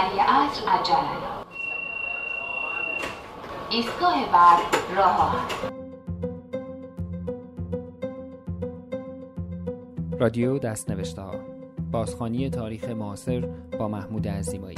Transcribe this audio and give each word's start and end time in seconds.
ولی 0.00 0.20
عصر 0.20 0.68
عجله 0.68 1.08
ایستگاه 3.70 4.32
بعد 4.32 4.60
راه 4.96 5.46
رادیو 10.20 10.58
دستنوشته 10.58 11.22
ها 11.22 11.34
بازخانی 11.92 12.50
تاریخ 12.50 12.84
معاصر 12.84 13.48
با 13.78 13.88
محمود 13.88 14.28
عزیمایی. 14.28 14.76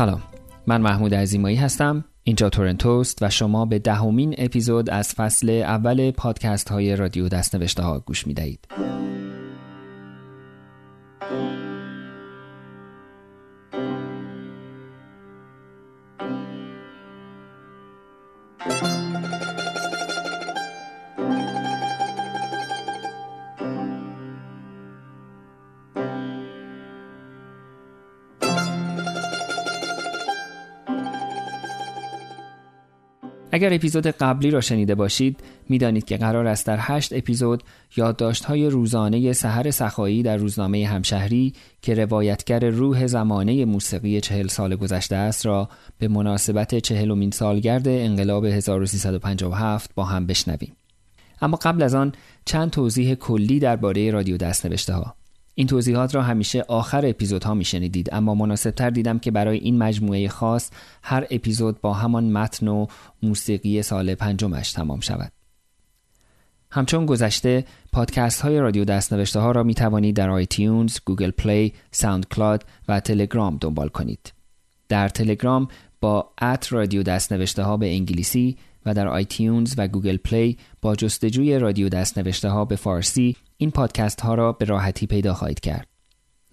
سلام 0.00 0.22
من 0.66 0.80
محمود 0.80 1.14
عزیمایی 1.14 1.56
هستم 1.56 2.04
اینجا 2.24 2.48
تورنتوست 2.48 3.22
و 3.22 3.30
شما 3.30 3.64
به 3.64 3.78
دهمین 3.78 4.34
اپیزود 4.38 4.90
از 4.90 5.14
فصل 5.14 5.50
اول 5.50 6.10
پادکست 6.10 6.68
های 6.68 6.96
رادیو 6.96 7.28
دستنوشته 7.28 7.82
ها 7.82 7.98
گوش 7.98 8.26
می 8.26 8.34
دهید. 8.34 8.68
اپیزود 33.80 34.06
قبلی 34.06 34.50
را 34.50 34.60
شنیده 34.60 34.94
باشید 34.94 35.36
می‌دانید 35.68 36.04
که 36.04 36.16
قرار 36.16 36.46
است 36.46 36.66
در 36.66 36.76
هشت 36.80 37.12
اپیزود 37.12 37.62
های 38.46 38.66
روزانه 38.66 39.32
سحر 39.32 39.70
سخایی 39.70 40.22
در 40.22 40.36
روزنامه 40.36 40.86
همشهری 40.86 41.52
که 41.82 41.94
روایتگر 41.94 42.68
روح 42.70 43.06
زمانه 43.06 43.64
موسیقی 43.64 44.20
چهل 44.20 44.48
سال 44.48 44.76
گذشته 44.76 45.16
است 45.16 45.46
را 45.46 45.68
به 45.98 46.08
مناسبت 46.08 46.74
چهلمین 46.74 47.30
سالگرد 47.30 47.88
انقلاب 47.88 48.44
1357 48.44 49.90
با 49.94 50.04
هم 50.04 50.26
بشنویم. 50.26 50.76
اما 51.42 51.56
قبل 51.56 51.82
از 51.82 51.94
آن 51.94 52.12
چند 52.44 52.70
توضیح 52.70 53.14
کلی 53.14 53.58
درباره 53.58 54.10
رادیو 54.10 54.36
دستنوشته 54.36 54.94
ها 54.94 55.14
این 55.60 55.66
توضیحات 55.66 56.14
را 56.14 56.22
همیشه 56.22 56.64
آخر 56.68 57.06
اپیزودها 57.06 57.54
میشنیدید 57.54 58.08
اما 58.12 58.34
مناسب 58.34 58.70
تر 58.70 58.90
دیدم 58.90 59.18
که 59.18 59.30
برای 59.30 59.58
این 59.58 59.78
مجموعه 59.78 60.28
خاص 60.28 60.70
هر 61.02 61.26
اپیزود 61.30 61.80
با 61.80 61.94
همان 61.94 62.32
متن 62.32 62.68
و 62.68 62.86
موسیقی 63.22 63.82
سال 63.82 64.14
پنجمش 64.14 64.72
تمام 64.72 65.00
شود. 65.00 65.32
همچون 66.70 67.06
گذشته 67.06 67.64
پادکست 67.92 68.40
های 68.40 68.58
رادیو 68.60 68.84
دستنوشته 68.84 69.40
ها 69.40 69.50
را 69.50 69.62
می 69.62 69.74
توانید 69.74 70.16
در 70.16 70.30
iTunes، 70.30 70.98
Google 71.04 71.30
Play، 71.30 71.72
SoundCloud 71.90 72.64
و 72.88 73.00
تلگرام 73.00 73.58
دنبال 73.60 73.88
کنید. 73.88 74.32
در 74.88 75.08
تلگرام 75.08 75.68
با 76.00 76.30
at 76.42 76.72
رادیو 76.72 77.02
دستنوشته 77.02 77.62
ها 77.62 77.76
به 77.76 77.86
انگلیسی 77.94 78.56
و 78.86 78.94
در 78.94 79.08
iTunes 79.08 79.74
و 79.76 79.88
Google 79.88 80.16
Play 80.16 80.58
با 80.82 80.96
جستجوی 80.96 81.58
رادیو 81.58 81.88
دستنوشته 81.88 82.48
ها 82.48 82.64
به 82.64 82.76
فارسی 82.76 83.36
این 83.56 83.70
پادکست 83.70 84.20
ها 84.20 84.34
را 84.34 84.52
به 84.52 84.64
راحتی 84.64 85.06
پیدا 85.06 85.34
خواهید 85.34 85.60
کرد. 85.60 85.86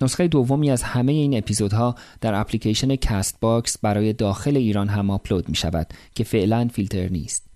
نسخه 0.02 0.28
دومی 0.28 0.72
از 0.72 0.84
همه 0.84 1.12
این 1.12 1.38
اپیزودها 1.38 1.96
در 2.22 2.34
اپلیکیشن 2.34 2.96
کاست 2.96 3.38
باکس 3.40 3.78
برای 3.78 4.14
داخل 4.14 4.58
ایران 4.58 4.88
هم 4.88 5.10
آپلود 5.10 5.50
می 5.50 5.56
شود 5.56 5.94
که 6.16 6.24
فعلا 6.24 6.68
فیلتر 6.74 7.10
نیست. 7.10 7.48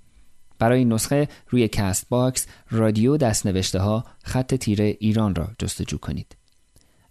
برای 0.59 0.79
این 0.79 0.93
نسخه 0.93 1.27
روی 1.49 1.67
کاست 1.67 2.09
باکس 2.09 2.47
رادیو 2.71 3.17
دستنوشته 3.17 3.79
ها 3.79 4.05
خط 4.23 4.55
تیره 4.55 4.97
ایران 4.99 5.35
را 5.35 5.47
جستجو 5.59 5.97
کنید. 5.97 6.35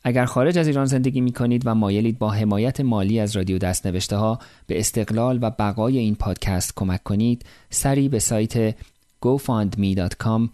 اگر 0.02 0.24
خارج 0.24 0.58
از 0.58 0.66
ایران 0.66 0.84
زندگی 0.84 1.20
می 1.20 1.32
کنید 1.32 1.62
و 1.66 1.74
مایلید 1.74 2.18
با 2.18 2.30
حمایت 2.30 2.80
مالی 2.80 3.20
از 3.20 3.36
رادیو 3.36 3.58
دستنوشته 3.58 4.16
ها 4.16 4.38
به 4.66 4.78
استقلال 4.78 5.38
و 5.42 5.50
بقای 5.50 5.98
این 5.98 6.14
پادکست 6.14 6.72
کمک 6.76 7.02
کنید 7.02 7.44
سری 7.70 8.08
به 8.08 8.18
سایت 8.18 8.74
gofundme.com 9.26 10.48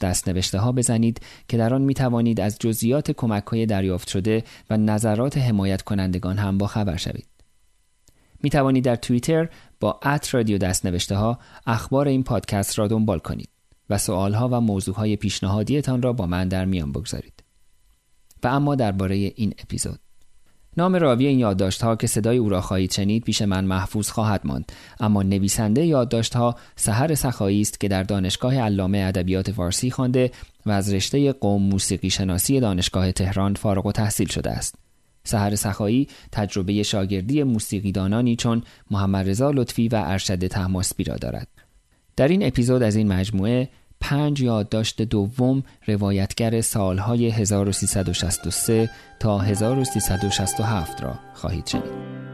دستنوشته 0.00 0.58
ها 0.58 0.72
بزنید 0.72 1.20
که 1.48 1.56
در 1.56 1.74
آن 1.74 1.82
می 1.82 1.94
توانید 1.94 2.40
از 2.40 2.58
جزئیات 2.58 3.10
کمک 3.10 3.44
های 3.44 3.66
دریافت 3.66 4.08
شده 4.08 4.44
و 4.70 4.76
نظرات 4.76 5.38
حمایت 5.38 5.82
کنندگان 5.82 6.38
هم 6.38 6.58
با 6.58 6.66
خبر 6.66 6.96
شوید. 6.96 7.26
می 8.42 8.50
توانید 8.50 8.84
در 8.84 8.96
توییتر 8.96 9.48
با 9.80 10.00
ات 10.02 10.34
رادیو 10.34 10.58
دستنوشته 10.58 11.16
ها 11.16 11.38
اخبار 11.66 12.08
این 12.08 12.22
پادکست 12.22 12.78
را 12.78 12.88
دنبال 12.88 13.18
کنید 13.18 13.48
و 13.90 13.98
سوال 13.98 14.34
ها 14.34 14.48
و 14.48 14.60
موضوع 14.60 14.94
های 14.94 15.16
پیشنهادیتان 15.16 16.02
را 16.02 16.12
با 16.12 16.26
من 16.26 16.48
در 16.48 16.64
میان 16.64 16.92
بگذارید. 16.92 17.33
و 18.44 18.48
اما 18.48 18.74
درباره 18.74 19.14
این 19.16 19.54
اپیزود. 19.58 19.98
نام 20.76 20.96
راوی 20.96 21.26
این 21.26 21.38
یادداشت 21.38 21.82
ها 21.82 21.96
که 21.96 22.06
صدای 22.06 22.36
او 22.36 22.48
را 22.48 22.60
خواهید 22.60 22.92
شنید 22.92 23.24
پیش 23.24 23.42
من 23.42 23.64
محفوظ 23.64 24.10
خواهد 24.10 24.40
ماند. 24.44 24.72
اما 25.00 25.22
نویسنده 25.22 25.86
یادداشت 25.86 26.36
ها 26.36 26.56
سحر 26.76 27.14
سخایی 27.14 27.60
است 27.60 27.80
که 27.80 27.88
در 27.88 28.02
دانشگاه 28.02 28.56
علامه 28.56 28.98
ادبیات 28.98 29.50
فارسی 29.50 29.90
خوانده 29.90 30.30
و 30.66 30.70
از 30.70 30.94
رشته 30.94 31.32
قوم 31.32 31.62
موسیقی 31.62 32.10
شناسی 32.10 32.60
دانشگاه 32.60 33.12
تهران 33.12 33.54
فارغ 33.54 33.86
و 33.86 33.92
تحصیل 33.92 34.28
شده 34.28 34.50
است. 34.50 34.74
سحر 35.24 35.54
سخایی 35.54 36.08
تجربه 36.32 36.82
شاگردی 36.82 37.42
موسیقیدانانی 37.42 38.36
چون 38.36 38.62
محمد 38.90 39.28
رضا 39.28 39.50
لطفی 39.50 39.88
و 39.88 40.02
ارشد 40.06 40.46
تحماسبی 40.46 41.04
را 41.04 41.16
دارد. 41.16 41.48
در 42.16 42.28
این 42.28 42.46
اپیزود 42.46 42.82
از 42.82 42.96
این 42.96 43.12
مجموعه 43.12 43.68
پنج 44.04 44.40
یادداشت 44.40 45.02
دوم 45.02 45.62
روایتگر 45.86 46.60
سالهای 46.60 47.30
1363 47.30 48.90
تا 49.20 49.38
1367 49.38 51.02
را 51.02 51.14
خواهید 51.34 51.66
شنید. 51.66 52.33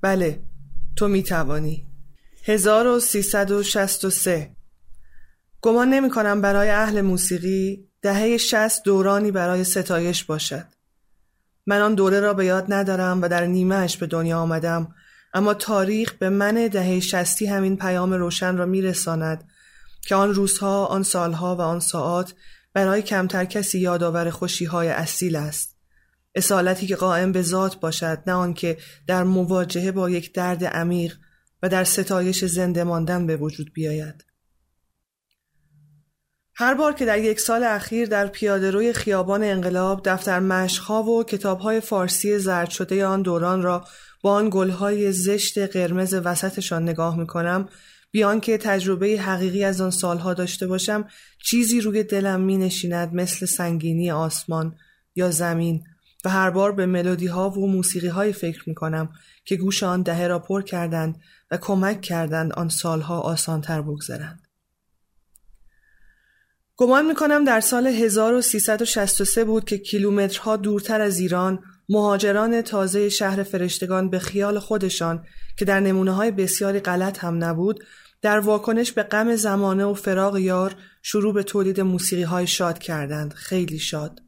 بله 0.00 0.42
تو 0.96 1.08
می 1.08 1.22
توانی 1.22 1.86
1363 2.44 4.50
گمان 5.62 5.90
نمی 5.90 6.10
کنم 6.10 6.40
برای 6.40 6.70
اهل 6.70 7.00
موسیقی 7.00 7.88
دهه 8.02 8.36
60 8.36 8.84
دورانی 8.84 9.30
برای 9.30 9.64
ستایش 9.64 10.24
باشد. 10.24 10.66
من 11.66 11.80
آن 11.80 11.94
دوره 11.94 12.20
را 12.20 12.34
به 12.34 12.44
یاد 12.44 12.72
ندارم 12.72 13.22
و 13.22 13.28
در 13.28 13.46
نیمهش 13.46 13.96
به 13.96 14.06
دنیا 14.06 14.38
آمدم 14.38 14.94
اما 15.34 15.54
تاریخ 15.54 16.12
به 16.12 16.28
من 16.28 16.68
دهه 16.68 17.00
شستی 17.00 17.46
همین 17.46 17.76
پیام 17.76 18.12
روشن 18.12 18.56
را 18.56 18.66
میرساند 18.66 19.50
که 20.02 20.14
آن 20.14 20.34
روزها، 20.34 20.86
آن 20.86 21.02
سالها 21.02 21.56
و 21.56 21.60
آن 21.60 21.80
ساعات 21.80 22.34
برای 22.72 23.02
کمتر 23.02 23.44
کسی 23.44 23.78
یادآور 23.78 24.30
خوشیهای 24.30 24.88
اصیل 24.88 25.36
است. 25.36 25.69
اصالتی 26.34 26.86
که 26.86 26.96
قائم 26.96 27.32
به 27.32 27.42
ذات 27.42 27.80
باشد 27.80 28.22
نه 28.26 28.32
آنکه 28.32 28.78
در 29.06 29.24
مواجهه 29.24 29.92
با 29.92 30.10
یک 30.10 30.34
درد 30.34 30.64
عمیق 30.64 31.16
و 31.62 31.68
در 31.68 31.84
ستایش 31.84 32.44
زنده 32.44 32.84
ماندن 32.84 33.26
به 33.26 33.36
وجود 33.36 33.72
بیاید. 33.72 34.24
هر 36.54 36.74
بار 36.74 36.92
که 36.92 37.04
در 37.04 37.18
یک 37.18 37.40
سال 37.40 37.64
اخیر 37.64 38.08
در 38.08 38.26
پیاده 38.26 38.70
روی 38.70 38.92
خیابان 38.92 39.44
انقلاب 39.44 40.00
دفتر 40.04 40.40
مشقها 40.40 41.02
و 41.02 41.24
کتابهای 41.24 41.80
فارسی 41.80 42.38
زرد 42.38 42.70
شده 42.70 43.06
آن 43.06 43.22
دوران 43.22 43.62
را 43.62 43.84
با 44.22 44.32
آن 44.32 44.48
گلهای 44.52 45.12
زشت 45.12 45.58
قرمز 45.58 46.14
وسطشان 46.14 46.82
نگاه 46.82 47.18
می‌کنم 47.18 47.68
بیان 48.10 48.40
که 48.40 48.58
تجربه 48.58 49.06
حقیقی 49.06 49.64
از 49.64 49.80
آن 49.80 49.90
سالها 49.90 50.34
داشته 50.34 50.66
باشم 50.66 51.08
چیزی 51.44 51.80
روی 51.80 52.02
دلم 52.02 52.40
می 52.40 52.56
نشیند 52.56 53.14
مثل 53.14 53.46
سنگینی 53.46 54.10
آسمان 54.10 54.76
یا 55.14 55.30
زمین 55.30 55.84
و 56.24 56.30
هر 56.30 56.50
بار 56.50 56.72
به 56.72 56.86
ملودی 56.86 57.26
ها 57.26 57.50
و 57.50 57.70
موسیقی 57.70 58.08
های 58.08 58.32
فکر 58.32 58.62
می 58.66 58.74
کنم 58.74 59.08
که 59.44 59.56
گوش 59.56 59.82
آن 59.82 60.02
دهه 60.02 60.26
را 60.26 60.38
پر 60.38 60.62
کردند 60.62 61.20
و 61.50 61.56
کمک 61.56 62.00
کردند 62.00 62.52
آن 62.52 62.68
سالها 62.68 63.20
آسانتر 63.20 63.82
بگذرند. 63.82 64.42
گمان 66.76 67.06
می‌کنم 67.06 67.44
در 67.44 67.60
سال 67.60 67.86
1363 67.86 69.44
بود 69.44 69.64
که 69.64 69.78
کیلومترها 69.78 70.56
دورتر 70.56 71.00
از 71.00 71.18
ایران 71.18 71.62
مهاجران 71.88 72.62
تازه 72.62 73.08
شهر 73.08 73.42
فرشتگان 73.42 74.10
به 74.10 74.18
خیال 74.18 74.58
خودشان 74.58 75.24
که 75.58 75.64
در 75.64 75.80
نمونه 75.80 76.12
های 76.12 76.30
بسیاری 76.30 76.80
غلط 76.80 77.24
هم 77.24 77.44
نبود 77.44 77.84
در 78.22 78.38
واکنش 78.38 78.92
به 78.92 79.02
غم 79.02 79.36
زمانه 79.36 79.84
و 79.84 79.94
فراغ 79.94 80.38
یار 80.38 80.74
شروع 81.02 81.34
به 81.34 81.42
تولید 81.42 81.80
موسیقی 81.80 82.22
های 82.22 82.46
شاد 82.46 82.78
کردند 82.78 83.32
خیلی 83.34 83.78
شاد 83.78 84.20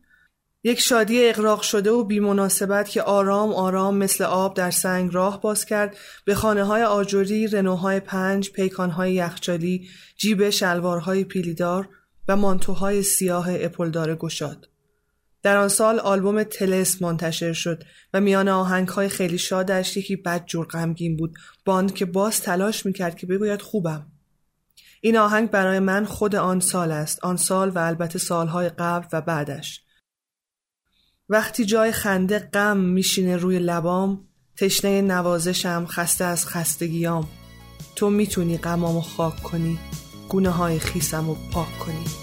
یک 0.65 0.81
شادی 0.81 1.29
اقراق 1.29 1.63
شده 1.63 1.91
و 1.91 2.05
بیمناسبت 2.05 2.89
که 2.89 3.03
آرام 3.03 3.53
آرام 3.53 3.97
مثل 3.97 4.25
آب 4.25 4.55
در 4.55 4.71
سنگ 4.71 5.15
راه 5.15 5.41
باز 5.41 5.65
کرد 5.65 5.97
به 6.25 6.35
خانه 6.35 6.65
های 6.65 6.83
آجوری، 6.83 7.47
رنوهای 7.47 8.01
پنج، 8.01 8.51
پیکانهای 8.51 9.15
یخچالی، 9.15 9.89
جیب 10.17 10.51
شلوارهای 10.51 11.25
پیلیدار 11.25 11.89
و 12.29 12.37
مانتوهای 12.37 13.03
سیاه 13.03 13.47
اپلدار 13.51 14.17
گشاد. 14.17 14.69
در 15.43 15.57
آن 15.57 15.69
سال 15.69 15.99
آلبوم 15.99 16.43
تلس 16.43 17.03
منتشر 17.03 17.53
شد 17.53 17.83
و 18.15 18.21
میان 18.21 18.49
آهنگهای 18.49 19.09
خیلی 19.09 19.39
شادش 19.39 19.97
یکی 19.97 20.17
بد 20.17 20.45
جور 20.45 20.67
غمگین 20.67 21.17
بود 21.17 21.35
باند 21.65 21.95
که 21.95 22.05
باز 22.05 22.41
تلاش 22.41 22.87
می‌کرد 22.87 23.17
که 23.17 23.27
بگوید 23.27 23.63
خوبم. 23.63 24.07
این 25.01 25.17
آهنگ 25.17 25.51
برای 25.51 25.79
من 25.79 26.05
خود 26.05 26.37
آن 26.37 26.61
سال 26.61 26.93
است. 26.93 27.25
آن 27.25 27.37
سال 27.37 27.71
و 27.71 27.79
البته 27.79 28.19
سالهای 28.19 28.69
قبل 28.69 29.07
و 29.13 29.21
بعدش. 29.21 29.83
وقتی 31.29 31.65
جای 31.65 31.93
خنده 31.93 32.39
غم 32.39 32.77
میشینه 32.77 33.37
روی 33.37 33.59
لبام 33.59 34.29
تشنه 34.57 35.03
نوازشم 35.03 35.87
خسته 35.89 36.25
از 36.25 36.47
خستگیام. 36.47 37.29
تو 37.97 38.11
می‌تونی 38.11 38.59
غمامو 38.59 39.01
خاک 39.01 39.43
کنی 39.43 39.79
گونه 40.29 40.51
های 40.51 40.79
خیسم 40.79 41.29
رو 41.29 41.37
پاک 41.53 41.79
کنی. 41.79 42.22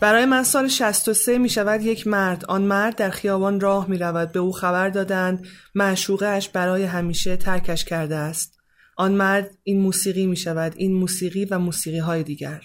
برای 0.00 0.24
من 0.24 0.42
سال 0.42 0.68
63 0.68 1.38
می 1.38 1.48
شود 1.48 1.82
یک 1.82 2.06
مرد. 2.06 2.44
آن 2.44 2.62
مرد 2.62 2.96
در 2.96 3.10
خیابان 3.10 3.60
راه 3.60 3.90
می 3.90 3.98
رود 3.98 4.32
به 4.32 4.38
او 4.38 4.52
خبر 4.52 4.88
دادند. 4.88 5.46
معشوقش 5.74 6.48
برای 6.48 6.84
همیشه 6.84 7.36
ترکش 7.36 7.84
کرده 7.84 8.16
است. 8.16 8.58
آن 8.96 9.12
مرد 9.12 9.50
این 9.62 9.80
موسیقی 9.80 10.26
می 10.26 10.36
شود 10.36 10.74
این 10.76 10.94
موسیقی 10.94 11.44
و 11.44 11.58
موسیقی 11.58 11.98
های 11.98 12.22
دیگر. 12.22 12.62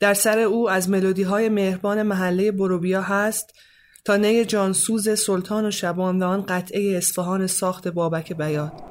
در 0.00 0.14
سر 0.14 0.38
او 0.38 0.70
از 0.70 0.90
ملودی 0.90 1.22
های 1.22 1.48
مهربان 1.48 2.02
محله 2.02 2.52
بروبیا 2.52 3.02
هست 3.02 3.52
تا 4.04 4.16
نی 4.16 4.44
جانسوز 4.44 5.20
سلطان 5.20 5.66
و 5.66 5.70
شبان 5.70 6.22
و 6.22 6.26
آن 6.26 6.42
قطعه 6.42 6.96
اصفهان 6.96 7.46
ساخت 7.46 7.88
بابک 7.88 8.32
بیاد 8.32 8.89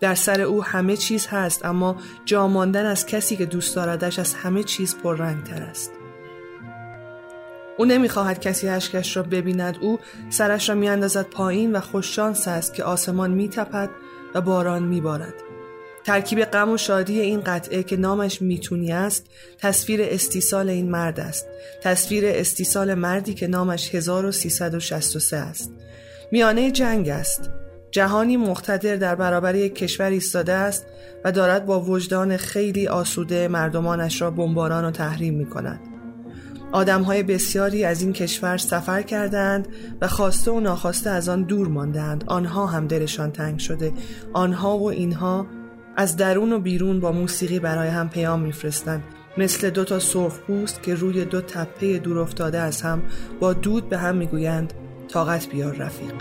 در 0.00 0.14
سر 0.14 0.40
او 0.40 0.64
همه 0.64 0.96
چیز 0.96 1.26
هست 1.26 1.64
اما 1.64 1.96
جاماندن 2.24 2.86
از 2.86 3.06
کسی 3.06 3.36
که 3.36 3.46
دوست 3.46 3.76
داردش 3.76 4.18
از 4.18 4.34
همه 4.34 4.62
چیز 4.62 4.96
پررنگ 4.96 5.44
تر 5.44 5.62
است. 5.62 5.92
او 7.78 7.84
نمی‌خواهد 7.84 8.40
کسی 8.40 8.68
اشکش 8.68 9.16
را 9.16 9.22
ببیند. 9.22 9.78
او 9.80 9.98
سرش 10.30 10.68
را 10.68 10.74
میاندازد 10.74 11.26
پایین 11.26 11.72
و 11.72 11.80
خوششانس 11.80 12.48
است 12.48 12.74
که 12.74 12.84
آسمان 12.84 13.30
میتپد 13.30 13.90
و 14.34 14.40
باران 14.40 14.82
میبارد. 14.82 15.34
ترکیب 16.04 16.44
غم 16.44 16.70
و 16.70 16.76
شادی 16.76 17.20
این 17.20 17.40
قطعه 17.40 17.82
که 17.82 17.96
نامش 17.96 18.42
می‌تونی 18.42 18.92
است 18.92 19.26
تصویر 19.58 20.00
استیصال 20.02 20.68
این 20.68 20.90
مرد 20.90 21.20
است. 21.20 21.46
تصویر 21.82 22.24
استیصال 22.26 22.94
مردی 22.94 23.34
که 23.34 23.46
نامش 23.46 23.94
1363 23.94 25.36
است. 25.36 25.72
میانه 26.32 26.70
جنگ 26.70 27.08
است. 27.08 27.50
جهانی 27.90 28.36
مقتدر 28.36 28.96
در 28.96 29.14
برابر 29.14 29.54
یک 29.54 29.74
کشور 29.74 30.10
ایستاده 30.10 30.52
است 30.52 30.86
و 31.24 31.32
دارد 31.32 31.66
با 31.66 31.80
وجدان 31.80 32.36
خیلی 32.36 32.88
آسوده 32.88 33.48
مردمانش 33.48 34.22
را 34.22 34.30
بمباران 34.30 34.84
و 34.84 34.90
تحریم 34.90 35.34
می 35.34 35.46
کند. 35.46 35.80
آدم 36.72 37.02
های 37.02 37.22
بسیاری 37.22 37.84
از 37.84 38.02
این 38.02 38.12
کشور 38.12 38.56
سفر 38.56 39.02
کردند 39.02 39.68
و 40.00 40.08
خواسته 40.08 40.50
و 40.50 40.60
ناخواسته 40.60 41.10
از 41.10 41.28
آن 41.28 41.42
دور 41.42 41.68
ماندند. 41.68 42.24
آنها 42.26 42.66
هم 42.66 42.86
دلشان 42.86 43.32
تنگ 43.32 43.58
شده. 43.58 43.92
آنها 44.32 44.78
و 44.78 44.90
اینها 44.90 45.46
از 45.96 46.16
درون 46.16 46.52
و 46.52 46.58
بیرون 46.58 47.00
با 47.00 47.12
موسیقی 47.12 47.58
برای 47.58 47.88
هم 47.88 48.08
پیام 48.08 48.40
میفرستند. 48.40 49.02
مثل 49.38 49.70
دو 49.70 49.84
تا 49.84 49.98
سرخ 49.98 50.38
پوست 50.38 50.82
که 50.82 50.94
روی 50.94 51.24
دو 51.24 51.40
تپه 51.40 51.98
دور 51.98 52.18
افتاده 52.18 52.58
از 52.58 52.82
هم 52.82 53.02
با 53.40 53.52
دود 53.52 53.88
به 53.88 53.98
هم 53.98 54.16
می‌گویند 54.16 54.72
طاقت 55.08 55.48
بیار 55.48 55.74
رفیق. 55.74 56.12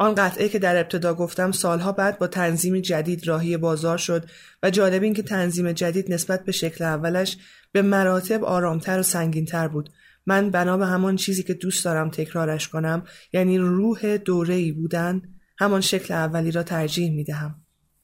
آن 0.00 0.14
قطعه 0.14 0.48
که 0.48 0.58
در 0.58 0.76
ابتدا 0.76 1.14
گفتم 1.14 1.52
سالها 1.52 1.92
بعد 1.92 2.18
با 2.18 2.26
تنظیم 2.26 2.80
جدید 2.80 3.28
راهی 3.28 3.56
بازار 3.56 3.98
شد 3.98 4.30
و 4.62 4.70
جالب 4.70 5.02
این 5.02 5.14
که 5.14 5.22
تنظیم 5.22 5.72
جدید 5.72 6.12
نسبت 6.12 6.44
به 6.44 6.52
شکل 6.52 6.84
اولش 6.84 7.36
به 7.72 7.82
مراتب 7.82 8.44
آرامتر 8.44 8.98
و 8.98 9.02
سنگینتر 9.02 9.68
بود 9.68 9.90
من 10.26 10.50
بنا 10.50 10.76
به 10.76 10.86
همان 10.86 11.16
چیزی 11.16 11.42
که 11.42 11.54
دوست 11.54 11.84
دارم 11.84 12.10
تکرارش 12.10 12.68
کنم 12.68 13.02
یعنی 13.32 13.58
روح 13.58 14.16
دوره 14.16 14.54
ای 14.54 14.72
بودن 14.72 15.22
همان 15.58 15.80
شکل 15.80 16.14
اولی 16.14 16.50
را 16.50 16.62
ترجیح 16.62 17.12
می 17.12 17.24
دهم. 17.24 17.54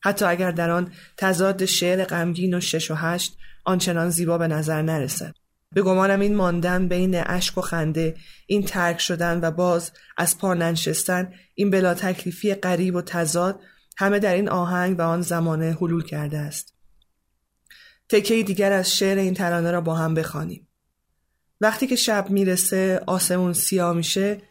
حتی 0.00 0.24
اگر 0.24 0.50
در 0.50 0.70
آن 0.70 0.92
تضاد 1.16 1.64
شعر 1.64 2.04
غمگین 2.04 2.54
و 2.54 2.60
شش 2.60 2.90
و 2.90 2.94
هشت 2.94 3.36
آنچنان 3.64 4.10
زیبا 4.10 4.38
به 4.38 4.48
نظر 4.48 4.82
نرسد. 4.82 5.34
به 5.76 5.82
گمانم 5.82 6.20
این 6.20 6.36
ماندن 6.36 6.88
بین 6.88 7.14
اشک 7.26 7.58
و 7.58 7.60
خنده 7.60 8.16
این 8.46 8.62
ترک 8.62 8.98
شدن 8.98 9.40
و 9.40 9.50
باز 9.50 9.92
از 10.16 10.38
پا 10.38 10.54
ننشستن 10.54 11.32
این 11.54 11.70
بلا 11.70 11.94
تکلیفی 11.94 12.54
قریب 12.54 12.94
و 12.94 13.02
تضاد 13.02 13.60
همه 13.98 14.18
در 14.18 14.34
این 14.34 14.48
آهنگ 14.48 14.98
و 14.98 15.02
آن 15.02 15.22
زمانه 15.22 15.76
حلول 15.80 16.04
کرده 16.04 16.38
است. 16.38 16.74
تکه 18.08 18.42
دیگر 18.42 18.72
از 18.72 18.96
شعر 18.96 19.18
این 19.18 19.34
ترانه 19.34 19.70
را 19.70 19.80
با 19.80 19.94
هم 19.94 20.14
بخوانیم. 20.14 20.68
وقتی 21.60 21.86
که 21.86 21.96
شب 21.96 22.30
می‌رسه 22.30 23.00
آسمون 23.06 23.52
سیاه 23.52 23.92
میشه 23.92 24.42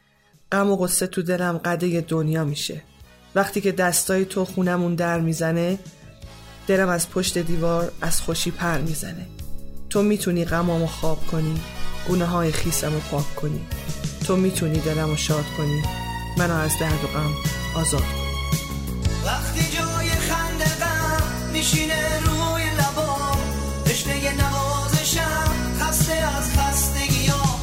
غم 0.51 0.69
و 0.69 0.75
قصه 0.75 1.07
تو 1.07 1.21
دلم 1.21 1.57
قده 1.57 2.01
دنیا 2.01 2.43
میشه. 2.43 2.83
وقتی 3.35 3.61
که 3.61 3.71
دستای 3.71 4.25
تو 4.25 4.45
خونمون 4.45 4.95
در 4.95 5.19
می‌زنه 5.19 5.79
دلم 6.67 6.89
از 6.89 7.09
پشت 7.09 7.37
دیوار 7.37 7.91
از 8.01 8.21
خوشی 8.21 8.51
پر 8.51 8.77
می‌زنه. 8.77 9.34
تو 9.95 10.03
می‌تونی 10.03 10.45
غمامو 10.45 10.87
خواب 10.87 11.27
کنی 11.27 11.61
گونه 12.07 12.25
های 12.25 12.51
خیسمو 12.51 12.99
پاک 12.99 13.35
کنی. 13.35 13.61
تو 14.27 14.35
می‌تونی 14.35 14.79
دلمو 14.79 15.15
شاد 15.15 15.45
کنی. 15.57 15.83
منو 16.37 16.53
از 16.53 16.71
درد 16.79 17.03
و 17.03 17.07
غم 17.07 17.33
آزاد 17.75 18.01
کنی 18.01 18.21
وقتی 19.25 19.77
جای 19.77 20.09
خنده 20.09 20.65
غم 20.65 21.23
میشینه 21.53 22.19
روی 22.19 22.63
لبام 22.69 23.37
تشنه 23.85 24.33
نوازشم 24.33 25.53
خسته 25.79 26.13
از 26.13 26.57
خستگیام 26.57 27.59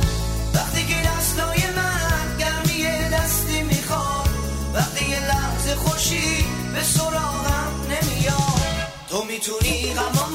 وقتی 0.55 0.87
که 0.87 0.95
دستای 0.95 1.59
من 1.77 2.37
گرمی 2.39 3.09
دستی 3.13 3.63
می‌خواد 3.63 4.29
وقتی 4.75 5.09
یه 5.09 5.27
لحظه 5.27 5.75
خوشی 5.75 6.45
به 6.75 6.83
سراغم 6.83 7.73
نمیاد. 7.85 8.89
تو 9.09 9.25
می‌تونی 9.25 9.95
غمامو 9.95 10.32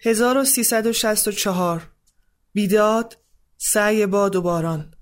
1364 0.00 1.82
بیداد 2.52 3.16
سعی 3.56 4.06
باد 4.06 4.36
و 4.36 4.42
باران. 4.42 4.94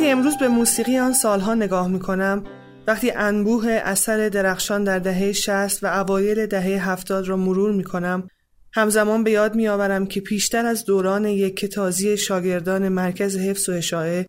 وقتی 0.00 0.12
امروز 0.12 0.38
به 0.38 0.48
موسیقی 0.48 0.98
آن 0.98 1.12
سالها 1.12 1.54
نگاه 1.54 1.88
می 1.88 1.98
کنم 1.98 2.44
وقتی 2.86 3.10
انبوه 3.10 3.66
اثر 3.84 4.28
درخشان 4.28 4.84
در 4.84 4.98
دهه 4.98 5.32
60 5.32 5.84
و 5.84 5.86
اوایل 5.86 6.46
دهه 6.46 6.90
70 6.90 7.28
را 7.28 7.36
مرور 7.36 7.72
می 7.72 7.84
کنم 7.84 8.28
همزمان 8.72 9.24
به 9.24 9.30
یاد 9.30 9.54
می 9.54 9.68
آورم 9.68 10.06
که 10.06 10.20
پیشتر 10.20 10.66
از 10.66 10.84
دوران 10.84 11.24
یک 11.24 11.64
تازی 11.64 12.16
شاگردان 12.16 12.88
مرکز 12.88 13.36
حفظ 13.36 13.68
و 13.68 13.72
اشاعه 13.72 14.26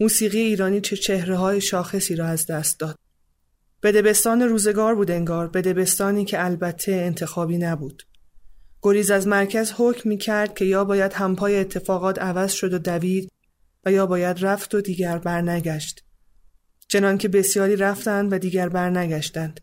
موسیقی 0.00 0.38
ایرانی 0.38 0.80
چه 0.80 0.96
چهره 0.96 1.36
های 1.36 1.60
شاخصی 1.60 2.16
را 2.16 2.26
از 2.26 2.46
دست 2.46 2.80
داد. 2.80 2.96
به 3.80 3.92
دبستان 3.92 4.42
روزگار 4.42 4.94
بود 4.94 5.10
انگار 5.10 5.48
به 5.48 5.62
دبستانی 5.62 6.24
که 6.24 6.44
البته 6.44 6.92
انتخابی 6.92 7.58
نبود. 7.58 8.02
گریز 8.82 9.10
از 9.10 9.26
مرکز 9.26 9.72
حکم 9.76 10.08
می 10.08 10.18
کرد 10.18 10.54
که 10.54 10.64
یا 10.64 10.84
باید 10.84 11.12
همپای 11.12 11.56
اتفاقات 11.56 12.18
عوض 12.18 12.52
شد 12.52 12.74
و 12.74 12.78
دوید 12.78 13.30
و 13.84 13.92
یا 13.92 14.06
باید 14.06 14.44
رفت 14.44 14.74
و 14.74 14.80
دیگر 14.80 15.18
برنگشت. 15.18 16.04
چنان 16.88 17.18
که 17.18 17.28
بسیاری 17.28 17.76
رفتند 17.76 18.32
و 18.32 18.38
دیگر 18.38 18.68
برنگشتند. 18.68 19.60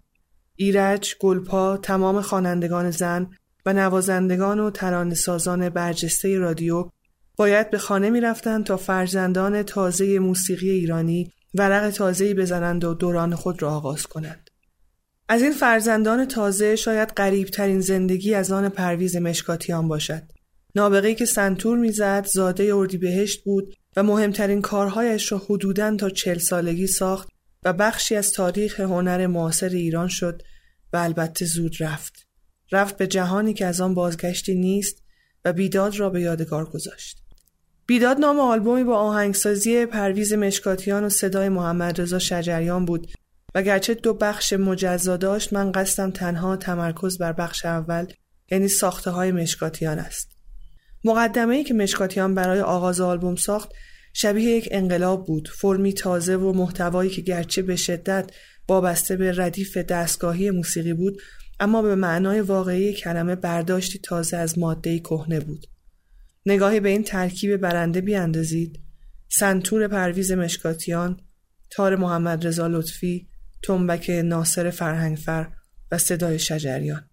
ایرج، 0.56 1.16
گلپا، 1.20 1.78
تمام 1.78 2.22
خوانندگان 2.22 2.92
زن 2.92 3.30
و 3.66 3.74
نوازندگان 3.74 4.60
و 4.60 4.72
ترانه 4.72 5.16
سازان 5.16 5.70
برجسته 5.70 6.38
رادیو 6.38 6.90
باید 7.36 7.70
به 7.70 7.78
خانه 7.78 8.10
می 8.10 8.22
رفتند 8.22 8.66
تا 8.66 8.78
فرزندان 8.78 9.64
تازه 9.64 10.20
موسیقی 10.20 10.70
ایرانی 10.70 11.32
ورق 11.54 11.90
تازه‌ای 11.90 12.34
بزنند 12.34 12.84
و 12.84 12.94
دوران 12.94 13.36
خود 13.36 13.62
را 13.62 13.72
آغاز 13.72 14.08
کنند. 14.08 14.50
از 15.30 15.42
این 15.42 15.52
فرزندان 15.52 16.26
تازه 16.26 16.76
شاید 16.76 17.10
قریب 17.10 17.48
ترین 17.48 17.80
زندگی 17.80 18.34
از 18.34 18.52
آن 18.52 18.70
پرویز 18.70 19.16
مشکاتیان 19.16 19.88
باشد. 19.88 20.24
نابغه‌ای 20.76 21.16
که 21.16 21.26
سنتور 21.26 21.78
می‌زد 21.78 22.26
زاده 22.26 22.76
اردیبهشت 22.76 23.44
بود 23.44 23.76
و 23.98 24.04
مهمترین 24.04 24.62
کارهایش 24.62 25.32
را 25.32 25.38
حدوداً 25.38 25.96
تا 25.96 26.10
چل 26.10 26.38
سالگی 26.38 26.88
ساخت 26.88 27.30
و 27.64 27.74
بخشی 27.74 28.16
از 28.16 28.32
تاریخ 28.32 28.80
هنر 28.80 29.28
معاصر 29.28 29.70
ایران 29.70 30.08
شد 30.08 30.42
و 30.94 30.98
البته 30.98 31.46
زود 31.46 31.76
رفت. 31.80 32.28
رفت 32.72 32.98
به 32.98 33.08
جهانی 33.08 33.54
که 33.54 33.66
از 33.66 33.82
آن 33.82 33.94
بازگشتی 33.94 34.56
نیست 34.56 35.04
و 35.46 35.54
بیداد 35.54 35.96
را 35.96 36.10
به 36.10 36.22
یادگار 36.22 36.66
گذاشت. 36.66 37.18
بیداد 37.86 38.18
نام 38.18 38.40
آلبومی 38.40 38.84
با 38.84 38.98
آهنگسازی 38.98 39.86
پرویز 39.86 40.34
مشکاتیان 40.34 41.04
و 41.04 41.10
صدای 41.10 41.50
محمد 41.50 42.02
رضا 42.02 42.20
شجریان 42.20 42.86
بود 42.86 43.08
و 43.56 43.62
گرچه 43.62 43.94
دو 43.94 44.14
بخش 44.14 44.54
مجزا 44.54 45.18
داشت 45.18 45.54
من 45.54 45.72
قصدم 45.72 46.12
تنها 46.12 46.56
تمرکز 46.58 47.18
بر 47.18 47.34
بخش 47.34 47.66
اول 47.66 48.06
یعنی 48.52 48.68
ساخته 48.68 49.12
های 49.12 49.32
مشکاتیان 49.32 50.00
است. 50.00 50.37
مقدمه 51.04 51.56
ای 51.56 51.64
که 51.64 51.74
مشکاتیان 51.74 52.36
برای 52.36 52.62
آغاز 52.62 53.02
آلبوم 53.02 53.36
ساخت 53.36 53.70
شبیه 54.14 54.50
یک 54.50 54.68
انقلاب 54.72 55.26
بود. 55.26 55.48
فرمی 55.48 55.94
تازه 55.94 56.36
و 56.36 56.54
محتوایی 56.54 57.10
که 57.10 57.22
گرچه 57.22 57.62
به 57.62 57.76
شدت 57.76 58.32
وابسته 58.70 59.16
به 59.16 59.34
ردیف 59.36 59.78
دستگاهی 59.78 60.52
موسیقی 60.52 60.94
بود 60.94 61.22
اما 61.60 61.82
به 61.82 61.96
معنای 61.96 62.42
واقعی 62.42 62.94
کلمه 62.94 63.36
برداشتی 63.36 64.00
تازه 64.00 64.38
از 64.38 64.60
ماده 64.60 65.00
کهنه 65.00 65.40
بود. 65.40 65.66
نگاهی 66.46 66.80
به 66.80 66.90
این 66.90 67.04
ترکیب 67.04 67.58
برنده 67.58 68.02
بیاندازید. 68.02 68.80
سنتور 69.30 69.88
پرویز 69.88 70.32
مشکاتیان 70.32 71.20
تار 71.70 71.96
محمد 71.96 72.48
رضا 72.48 72.68
لطفی 72.68 73.28
تنبک 73.64 74.10
ناصر 74.10 74.70
فرهنگفر 74.70 75.52
و 75.92 75.98
صدای 75.98 76.40
شجریان. 76.40 77.10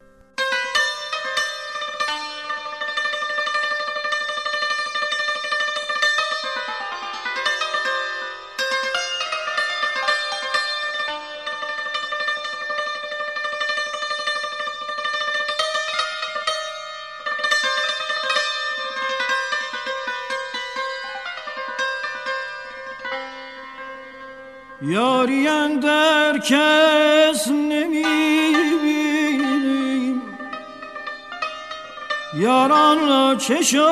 یاران 33.50 33.83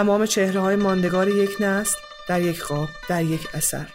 تمام 0.00 0.26
چهره 0.26 0.60
های 0.60 0.76
ماندگار 0.76 1.28
یک 1.28 1.50
نسل 1.60 1.96
در 2.28 2.42
یک 2.42 2.60
خواب 2.60 2.88
در 3.08 3.24
یک 3.24 3.48
اثر. 3.54 3.86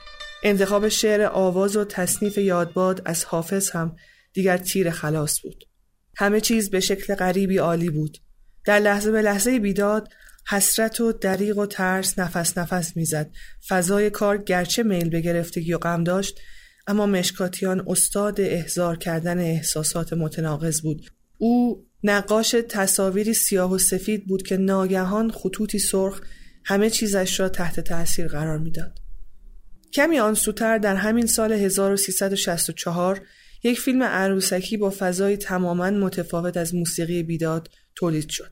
انتخاب 0.44 0.88
شعر 0.88 1.22
آواز 1.26 1.76
و 1.76 1.86
تصنیف 1.86 2.38
یادباد 2.38 3.02
از 3.06 3.26
حافظ 3.26 3.70
هم 3.70 3.96
دیگر 4.34 4.58
تیر 4.58 4.92
خلاص 4.92 5.42
بود. 5.42 5.64
همه 6.18 6.42
چیز 6.42 6.70
به 6.70 6.80
شکل 6.80 7.16
غریبی 7.16 7.58
عالی 7.58 7.90
بود. 7.90 8.18
در 8.66 8.80
لحظه 8.80 9.12
به 9.12 9.22
لحظه 9.22 9.60
بیداد 9.60 10.10
حسرت 10.50 11.02
و 11.02 11.12
دریغ 11.12 11.58
و 11.58 11.66
ترس 11.66 12.20
نفس 12.20 12.58
نفس 12.58 12.98
می‌زد. 12.98 13.32
فضای 13.68 14.10
کار 14.10 14.38
گرچه 14.38 14.84
میل 14.84 15.10
به 15.10 15.22
گرفتگی 15.22 15.74
و 15.74 15.78
غم 15.78 16.04
داشت 16.04 16.40
اما 16.88 17.06
مشکاتیان 17.06 17.84
استاد 17.88 18.42
احضار 18.42 18.98
کردن 18.98 19.40
احساسات 19.40 20.14
متناقض 20.14 20.82
بود. 20.82 21.10
او 21.38 21.86
نقاش 22.06 22.56
تصاویری 22.70 23.34
سیاه 23.34 23.72
و 23.72 23.78
سفید 23.78 24.28
بود 24.28 24.44
که 24.44 24.58
ناگهان 24.58 25.32
خطوطی 25.32 25.80
سرخ 25.80 26.22
همه 26.66 26.90
چیزش 26.90 27.40
را 27.40 27.50
تحت 27.50 27.80
تأثیر 27.80 28.28
قرار 28.28 28.58
می‌داد. 28.58 29.00
کمی 29.94 30.20
آن 30.20 30.34
سوتر 30.34 30.78
در 30.78 30.96
همین 30.96 31.26
سال 31.26 31.52
1364 31.52 33.22
یک 33.64 33.80
فیلم 33.80 34.04
عروسکی 34.04 34.78
با 34.78 34.94
فضای 35.00 35.38
تماما 35.38 35.90
متفاوت 35.90 36.58
از 36.58 36.76
موسیقی 36.76 37.24
بیداد 37.24 37.70
تولید 37.96 38.30
شد. 38.30 38.52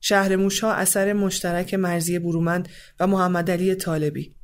شهر 0.00 0.36
موشها 0.36 0.72
اثر 0.72 1.12
مشترک 1.12 1.74
مرزی 1.74 2.18
برومند 2.18 2.68
و 3.00 3.06
محمد 3.06 3.50
علی 3.50 3.74
طالبی 3.74 4.36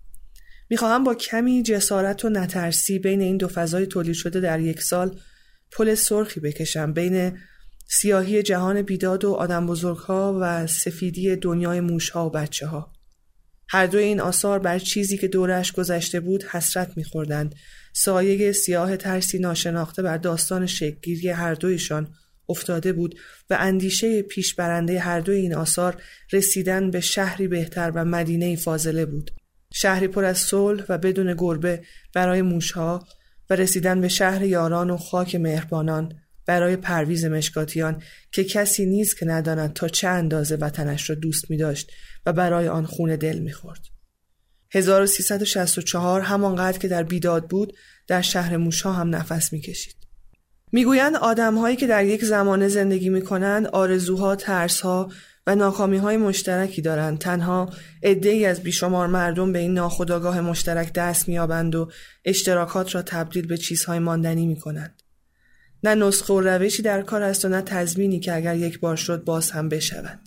می‌خواهم 0.71 1.05
با 1.05 1.15
کمی 1.15 1.63
جسارت 1.63 2.25
و 2.25 2.29
نترسی 2.29 2.99
بین 2.99 3.21
این 3.21 3.37
دو 3.37 3.49
فضای 3.49 3.87
تولید 3.87 4.15
شده 4.15 4.41
در 4.41 4.61
یک 4.61 4.83
سال 4.83 5.21
پل 5.73 5.95
سرخی 5.95 6.41
بکشم 6.41 6.93
بین 6.93 7.39
سیاهی 7.95 8.43
جهان 8.43 8.83
بیداد 8.83 9.25
و 9.25 9.33
آدم 9.33 9.67
بزرگها 9.67 10.39
و 10.41 10.67
سفیدی 10.67 11.37
دنیای 11.37 11.81
موشها 11.81 12.27
و 12.27 12.31
بچه 12.31 12.67
ها. 12.67 12.93
هر 13.69 13.87
دو 13.87 13.99
این 13.99 14.21
آثار 14.21 14.59
بر 14.59 14.79
چیزی 14.79 15.19
که 15.19 15.29
دورش 15.29 15.73
گذشته 15.73 16.21
بود 16.21 16.45
حسرت 16.45 16.97
میخوردند. 16.97 17.55
سایه 17.93 18.53
سیاه 18.53 18.97
ترسی 18.97 19.39
ناشناخته 19.39 20.03
بر 20.03 20.17
داستان 20.17 20.67
شکلگیری 20.67 21.29
هر 21.29 21.55
دویشان 21.55 22.15
افتاده 22.49 22.93
بود 22.93 23.19
و 23.51 23.57
اندیشه 23.61 24.23
پیش 24.23 24.55
برنده 24.55 25.01
هر 25.01 25.21
دوی 25.21 25.37
این 25.37 25.55
آثار 25.55 26.03
رسیدن 26.33 26.91
به 26.91 27.01
شهری 27.01 27.49
بهتر 27.49 27.93
و 27.95 28.05
مدینه 28.05 28.57
فاضله 28.57 29.07
بود. 29.07 29.31
شهری 29.73 30.09
پر 30.09 30.25
از 30.25 30.39
صلح 30.39 30.85
و 30.89 30.99
بدون 30.99 31.35
گربه 31.39 31.83
برای 32.15 32.43
موشها 32.43 33.07
و 33.51 33.55
رسیدن 33.55 34.01
به 34.01 34.09
شهر 34.09 34.43
یاران 34.43 34.91
و 34.91 34.97
خاک 34.97 35.35
مهربانان. 35.35 36.22
برای 36.47 36.77
پرویز 36.77 37.25
مشکاتیان 37.25 38.03
که 38.33 38.45
کسی 38.45 38.87
نیست 38.87 39.19
که 39.19 39.27
نداند 39.27 39.73
تا 39.73 39.89
چه 39.89 40.09
اندازه 40.09 40.57
وطنش 40.57 41.11
را 41.11 41.17
دوست 41.17 41.51
می 41.51 41.57
داشت 41.57 41.93
و 42.27 42.33
برای 42.33 42.69
آن 42.69 42.87
خون 42.87 43.17
دل 43.17 43.39
می 43.39 43.53
خورد. 43.53 43.81
1364 44.71 46.21
همانقدر 46.21 46.79
که 46.79 46.89
در 46.89 47.03
بیداد 47.03 47.49
بود 47.49 47.77
در 48.07 48.23
شهر 48.23 48.57
موشا 48.57 48.93
هم 48.93 49.15
نفس 49.15 49.53
می 49.53 49.61
کشید. 49.61 49.97
می‌گویند 50.73 51.17
آدمهایی 51.17 51.77
که 51.77 51.87
در 51.87 52.05
یک 52.05 52.25
زمانه 52.25 52.69
زندگی 52.69 53.09
می 53.09 53.23
کنند 53.23 53.67
آرزوها، 53.67 54.37
ترسها 54.37 55.11
و 55.47 55.55
ناکامی 55.55 55.97
های 55.97 56.17
مشترکی 56.17 56.83
دارند 56.83 57.19
تنها 57.19 57.71
ای 58.03 58.47
از 58.47 58.63
بیشمار 58.63 59.07
مردم 59.07 59.53
به 59.53 59.59
این 59.59 59.75
ناخودآگاه 59.75 60.41
مشترک 60.41 60.93
دست 60.93 61.29
میابند 61.29 61.75
و 61.75 61.91
اشتراکات 62.25 62.95
را 62.95 63.03
تبدیل 63.03 63.47
به 63.47 63.57
چیزهای 63.57 63.99
ماندنی 63.99 64.47
می 64.47 64.57
کنند. 64.57 65.01
نه 65.85 65.95
نسخه 65.95 66.35
و 66.35 66.41
روشی 66.41 66.83
در 66.83 67.03
کار 67.03 67.23
است 67.23 67.45
و 67.45 67.49
نه 67.49 67.62
تضمینی 67.62 68.21
که 68.21 68.35
اگر 68.35 68.57
یک 68.57 68.81
بار 68.81 68.97
شد 68.97 69.25
باز 69.25 69.51
هم 69.51 69.69
بشود. 69.69 70.21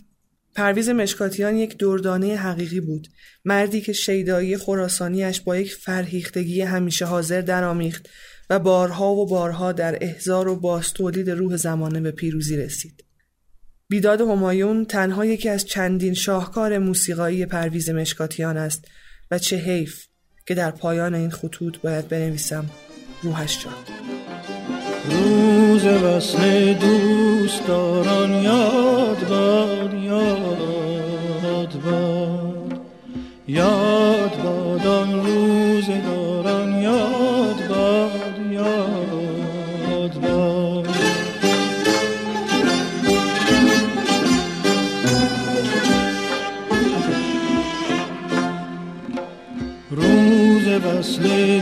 پرویز 0.54 0.88
مشکاتیان 0.88 1.56
یک 1.56 1.78
دردانه 1.78 2.36
حقیقی 2.36 2.80
بود. 2.80 3.08
مردی 3.44 3.80
که 3.80 3.92
شیدایی 3.92 4.56
خراسانیش 4.56 5.40
با 5.40 5.56
یک 5.56 5.74
فرهیختگی 5.74 6.60
همیشه 6.60 7.04
حاضر 7.04 7.40
درآمیخت 7.40 8.08
و 8.50 8.58
بارها 8.58 9.14
و 9.14 9.26
بارها 9.26 9.72
در 9.72 9.98
احزار 10.00 10.48
و 10.48 10.56
باستولید 10.56 11.30
روح 11.30 11.56
زمانه 11.56 12.00
به 12.00 12.10
پیروزی 12.10 12.56
رسید. 12.56 13.04
بیداد 13.88 14.20
همایون 14.20 14.84
تنها 14.84 15.24
یکی 15.24 15.48
از 15.48 15.64
چندین 15.64 16.14
شاهکار 16.14 16.78
موسیقایی 16.78 17.46
پرویز 17.46 17.90
مشکاتیان 17.90 18.56
است 18.56 18.84
و 19.30 19.38
چه 19.38 19.56
حیف 19.56 20.06
که 20.46 20.54
در 20.54 20.70
پایان 20.70 21.14
این 21.14 21.30
خطوط 21.30 21.78
باید 21.78 22.08
بنویسم 22.08 22.70
روحش 23.22 23.62
شد 23.62 24.06
روز 25.76 25.86
وصل 25.86 26.72
دوستداران 26.74 28.32
یاد 28.32 29.28
باد 29.28 29.94
یاد 29.94 31.72
باد. 31.84 32.80
یاد 33.48 34.42
باد 34.44 34.86
آن 34.86 35.26
روزگاران 35.26 36.74
یاد 36.82 37.68
باد 37.68 38.52
یاد 38.52 40.20
باد. 40.20 40.88
روز 49.90 50.68
وصل 50.68 51.55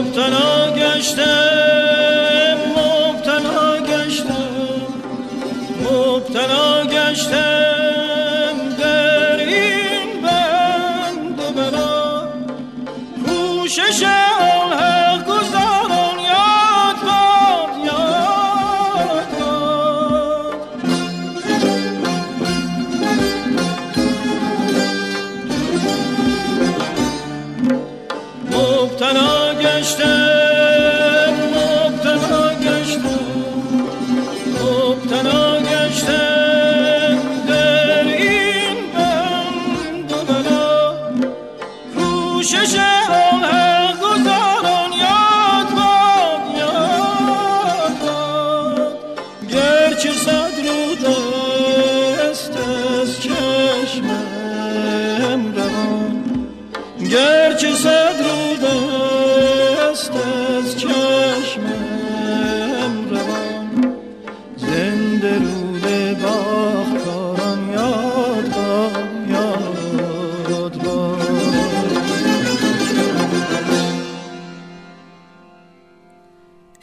مبتلا 0.00 0.70
گشتم 0.76 2.58
مبتلا 2.76 3.80
گشتم 3.88 4.34
مبتلا 5.84 6.84
گشتم. 6.84 7.59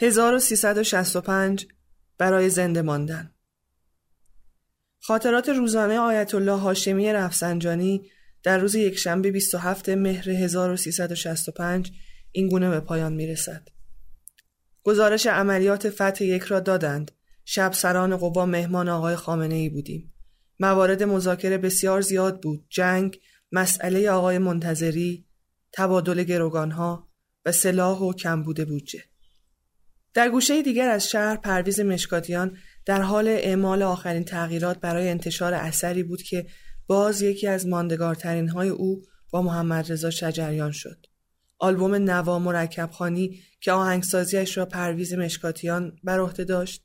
1365 0.02 1.66
برای 2.18 2.50
زنده 2.50 2.82
ماندن 2.82 3.34
خاطرات 5.00 5.48
روزانه 5.48 5.98
آیت 5.98 6.34
الله 6.34 6.58
هاشمی 6.58 7.12
رفسنجانی 7.12 8.10
در 8.42 8.58
روز 8.58 8.74
یکشنبه 8.74 9.30
27 9.30 9.88
مهر 9.88 10.30
1365 10.30 11.92
این 12.32 12.48
گونه 12.48 12.70
به 12.70 12.80
پایان 12.80 13.12
می 13.12 13.26
رسد. 13.26 13.68
گزارش 14.82 15.26
عملیات 15.26 15.90
فتح 15.90 16.24
یک 16.24 16.42
را 16.42 16.60
دادند. 16.60 17.10
شب 17.44 17.72
سران 17.72 18.16
قوا 18.16 18.46
مهمان 18.46 18.88
آقای 18.88 19.16
خامنه 19.16 19.54
ای 19.54 19.68
بودیم. 19.68 20.12
موارد 20.60 21.02
مذاکره 21.02 21.58
بسیار 21.58 22.00
زیاد 22.00 22.42
بود. 22.42 22.66
جنگ، 22.68 23.20
مسئله 23.52 24.10
آقای 24.10 24.38
منتظری، 24.38 25.26
تبادل 25.72 26.24
گروگانها 26.24 27.08
و 27.44 27.52
سلاح 27.52 27.98
و 27.98 28.12
کمبود 28.12 28.68
بودجه. 28.68 29.04
در 30.14 30.28
گوشه 30.28 30.62
دیگر 30.62 30.88
از 30.88 31.10
شهر 31.10 31.36
پرویز 31.36 31.80
مشکاتیان 31.80 32.56
در 32.86 33.02
حال 33.02 33.28
اعمال 33.28 33.82
آخرین 33.82 34.24
تغییرات 34.24 34.80
برای 34.80 35.08
انتشار 35.08 35.54
اثری 35.54 36.02
بود 36.02 36.22
که 36.22 36.46
باز 36.86 37.22
یکی 37.22 37.46
از 37.46 37.66
ماندگارترین 37.66 38.48
های 38.48 38.68
او 38.68 39.02
با 39.30 39.42
محمد 39.42 39.92
رضا 39.92 40.10
شجریان 40.10 40.72
شد. 40.72 41.06
آلبوم 41.58 41.94
نوا 41.94 42.38
مرکب 42.38 42.90
خانی 42.90 43.40
که 43.60 43.72
آهنگسازیش 43.72 44.58
را 44.58 44.66
پرویز 44.66 45.14
مشکاتیان 45.14 45.96
بر 46.04 46.20
عهده 46.20 46.44
داشت، 46.44 46.84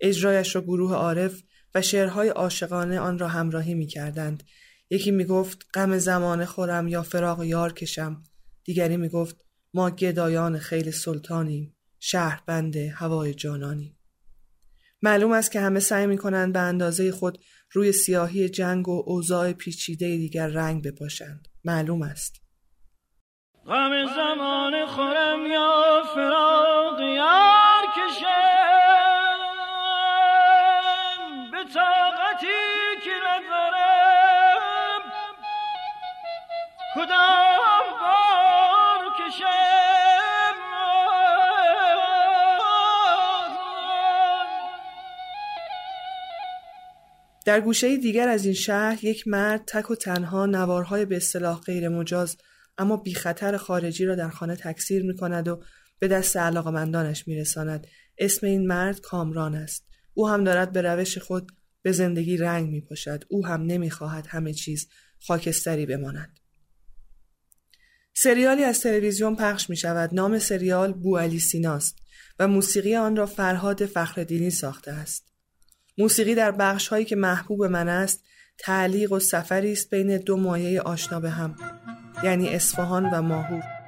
اجرایش 0.00 0.54
را 0.54 0.62
گروه 0.62 0.94
عارف 0.94 1.42
و 1.74 1.82
شعرهای 1.82 2.28
عاشقانه 2.28 3.00
آن 3.00 3.18
را 3.18 3.28
همراهی 3.28 3.74
می 3.74 3.86
کردند. 3.86 4.42
یکی 4.90 5.10
می 5.10 5.24
گفت 5.24 5.66
غم 5.74 5.98
زمان 5.98 6.44
خورم 6.44 6.88
یا 6.88 7.02
فراغ 7.02 7.44
یار 7.44 7.72
کشم. 7.72 8.22
دیگری 8.64 8.96
می 8.96 9.08
گفت 9.08 9.44
ما 9.74 9.90
گدایان 9.90 10.58
خیل 10.58 10.90
سلطانیم. 10.90 11.76
شهر 12.00 12.42
بنده 12.46 12.94
هوای 12.96 13.34
جانانی. 13.34 13.96
معلوم 15.02 15.32
است 15.32 15.52
که 15.52 15.60
همه 15.60 15.80
سعی 15.80 16.06
می 16.06 16.18
کنند 16.18 16.52
به 16.52 16.58
اندازه 16.58 17.12
خود 17.12 17.38
روی 17.72 17.92
سیاهی 17.92 18.48
جنگ 18.48 18.88
و 18.88 19.02
اوضاع 19.06 19.52
پیچیده 19.52 20.16
دیگر 20.16 20.46
رنگ 20.46 20.84
بپاشند. 20.84 21.48
معلوم 21.64 22.02
است. 22.02 22.42
غم 23.66 24.06
زمان 24.06 24.86
خورم 24.86 25.46
یا 25.46 26.02
فراق 26.14 26.89
در 47.50 47.60
گوشه 47.60 47.96
دیگر 47.96 48.28
از 48.28 48.44
این 48.44 48.54
شهر 48.54 49.04
یک 49.04 49.28
مرد 49.28 49.64
تک 49.66 49.90
و 49.90 49.94
تنها 49.94 50.46
نوارهای 50.46 51.04
به 51.04 51.16
اصطلاح 51.16 51.60
غیر 51.60 51.88
مجاز 51.88 52.36
اما 52.78 52.96
بی 52.96 53.14
خطر 53.14 53.56
خارجی 53.56 54.04
را 54.04 54.14
در 54.14 54.28
خانه 54.28 54.56
تکثیر 54.56 55.02
می 55.02 55.16
کند 55.16 55.48
و 55.48 55.62
به 55.98 56.08
دست 56.08 56.36
علاقمندانش 56.36 57.28
می 57.28 57.36
رساند. 57.36 57.86
اسم 58.18 58.46
این 58.46 58.66
مرد 58.66 59.00
کامران 59.00 59.54
است. 59.54 59.86
او 60.14 60.28
هم 60.28 60.44
دارد 60.44 60.72
به 60.72 60.82
روش 60.82 61.18
خود 61.18 61.52
به 61.82 61.92
زندگی 61.92 62.36
رنگ 62.36 62.70
می 62.70 62.80
پاشد. 62.80 63.24
او 63.28 63.46
هم 63.46 63.62
نمی 63.62 63.90
خواهد 63.90 64.26
همه 64.28 64.52
چیز 64.52 64.88
خاکستری 65.26 65.86
بماند. 65.86 66.40
سریالی 68.14 68.64
از 68.64 68.80
تلویزیون 68.80 69.36
پخش 69.36 69.70
می 69.70 69.76
شود. 69.76 70.14
نام 70.14 70.38
سریال 70.38 70.92
بو 70.92 71.18
علی 71.18 71.40
سیناست 71.40 71.96
و 72.38 72.48
موسیقی 72.48 72.96
آن 72.96 73.16
را 73.16 73.26
فرهاد 73.26 73.86
فخردینی 73.86 74.50
ساخته 74.50 74.92
است. 74.92 75.29
موسیقی 76.00 76.34
در 76.34 76.50
بخش 76.50 76.88
هایی 76.88 77.04
که 77.04 77.16
محبوب 77.16 77.64
من 77.64 77.88
است 77.88 78.24
تعلیق 78.58 79.12
و 79.12 79.18
سفری 79.18 79.72
است 79.72 79.90
بین 79.90 80.16
دو 80.16 80.36
مایه 80.36 80.80
آشنا 80.80 81.20
به 81.20 81.30
هم 81.30 81.56
یعنی 82.24 82.48
اصفهان 82.48 83.10
و 83.10 83.22
ماهور. 83.22 83.79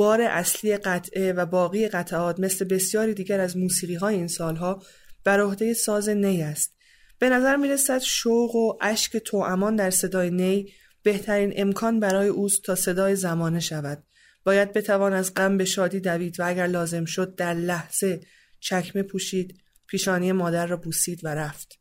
بار 0.00 0.20
اصلی 0.22 0.76
قطعه 0.76 1.32
و 1.32 1.46
باقی 1.46 1.88
قطعات 1.88 2.40
مثل 2.40 2.64
بسیاری 2.64 3.14
دیگر 3.14 3.40
از 3.40 3.56
موسیقی 3.56 3.94
های 3.94 4.14
این 4.14 4.26
سالها 4.26 4.82
بر 5.24 5.40
عهده 5.40 5.74
ساز 5.74 6.08
نی 6.08 6.42
است. 6.42 6.74
به 7.18 7.28
نظر 7.28 7.56
می 7.56 7.68
رسد 7.68 7.98
شوق 7.98 8.54
و 8.54 8.78
اشک 8.80 9.16
توامان 9.16 9.76
در 9.76 9.90
صدای 9.90 10.30
نی 10.30 10.72
بهترین 11.02 11.52
امکان 11.56 12.00
برای 12.00 12.28
اوست 12.28 12.62
تا 12.62 12.74
صدای 12.74 13.16
زمانه 13.16 13.60
شود. 13.60 14.02
باید 14.44 14.72
بتوان 14.72 15.12
از 15.12 15.34
غم 15.34 15.56
به 15.56 15.64
شادی 15.64 16.00
دوید 16.00 16.40
و 16.40 16.48
اگر 16.48 16.66
لازم 16.66 17.04
شد 17.04 17.34
در 17.34 17.54
لحظه 17.54 18.20
چکمه 18.60 19.02
پوشید 19.02 19.60
پیشانی 19.86 20.32
مادر 20.32 20.66
را 20.66 20.76
بوسید 20.76 21.24
و 21.24 21.28
رفت. 21.28 21.78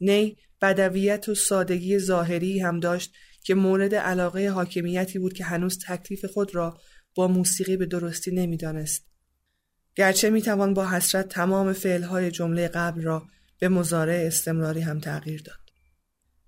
نی 0.00 0.36
بدویت 0.62 1.28
و 1.28 1.34
سادگی 1.34 1.98
ظاهری 1.98 2.60
هم 2.60 2.80
داشت 2.80 3.12
که 3.44 3.54
مورد 3.54 3.94
علاقه 3.94 4.48
حاکمیتی 4.48 5.18
بود 5.18 5.32
که 5.32 5.44
هنوز 5.44 5.78
تکلیف 5.86 6.24
خود 6.24 6.54
را 6.54 6.78
با 7.14 7.28
موسیقی 7.28 7.76
به 7.76 7.86
درستی 7.86 8.30
نمی‌دانست. 8.30 9.06
گرچه 9.94 10.30
می‌توان 10.30 10.74
با 10.74 10.88
حسرت 10.88 11.28
تمام 11.28 11.72
فعلهای 11.72 12.30
جمله 12.30 12.68
قبل 12.68 13.02
را 13.02 13.26
به 13.58 13.68
مزارع 13.68 14.24
استمراری 14.26 14.80
هم 14.80 15.00
تغییر 15.00 15.42
داد. 15.42 15.56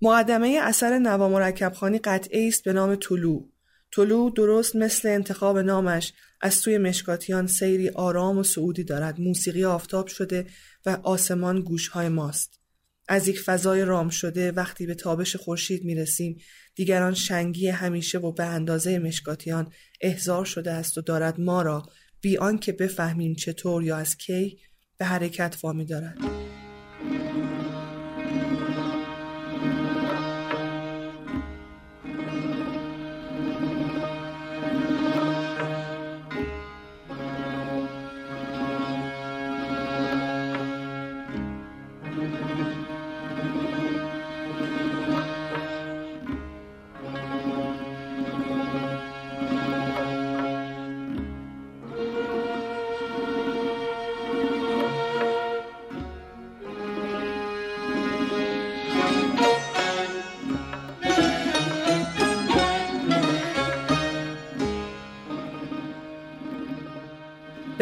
مقدمه 0.03 0.61
اثر 0.63 0.99
نوا 0.99 1.29
مرکب 1.29 1.73
خانی 1.73 1.99
قطعه 1.99 2.49
است 2.49 2.65
به 2.65 2.73
نام 2.73 2.95
طلوع. 2.95 3.49
طلوع 3.93 4.33
درست 4.37 4.77
مثل 4.77 5.09
انتخاب 5.09 5.59
نامش 5.59 6.13
از 6.41 6.55
سوی 6.55 6.79
مشکاتیان 6.79 7.47
سیری 7.47 7.89
آرام 7.89 8.39
و 8.39 8.43
سعودی 8.43 8.85
دارد. 8.85 9.21
موسیقی 9.21 9.65
آفتاب 9.65 10.07
شده 10.07 10.47
و 10.87 10.99
آسمان 11.03 11.61
گوشهای 11.61 12.09
ماست. 12.09 12.61
از 13.09 13.29
یک 13.29 13.41
فضای 13.41 13.85
رام 13.85 14.09
شده 14.09 14.53
وقتی 14.53 14.87
به 14.87 14.95
تابش 14.95 15.37
خورشید 15.37 15.85
می 15.85 15.95
رسیم 15.95 16.39
دیگران 16.75 17.15
شنگی 17.15 17.69
همیشه 17.69 18.19
و 18.19 18.33
به 18.33 18.45
اندازه 18.45 18.99
مشکاتیان 18.99 19.73
احضار 20.01 20.45
شده 20.45 20.73
است 20.73 20.99
و 20.99 21.01
دارد 21.01 21.41
ما 21.41 21.63
را 21.63 21.83
بی 22.21 22.37
آنکه 22.37 22.73
بفهمیم 22.73 23.35
چطور 23.35 23.85
یا 23.85 23.97
از 23.97 24.17
کی 24.17 24.59
به 24.99 25.05
حرکت 25.05 25.57
وامی 25.63 25.87
دارد. 25.87 26.19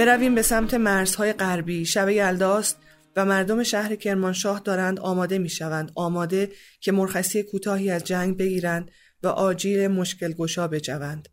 برویم 0.06 0.34
به 0.34 0.42
سمت 0.42 0.74
مرزهای 0.74 1.32
غربی. 1.32 1.84
شب 1.84 2.08
یلداست 2.08 2.78
و 3.16 3.24
مردم 3.24 3.62
شهر 3.62 3.96
کرمانشاه 3.96 4.60
دارند 4.60 5.00
آماده 5.00 5.38
می 5.38 5.48
شوند 5.48 5.92
آماده 5.94 6.50
که 6.80 6.92
مرخصی 6.92 7.42
کوتاهی 7.42 7.90
از 7.90 8.04
جنگ 8.04 8.36
بگیرند 8.36 8.90
و 9.22 9.28
آجیل 9.28 9.88
مشکل 9.88 10.32
گشا 10.32 10.68
بجوند. 10.68 11.28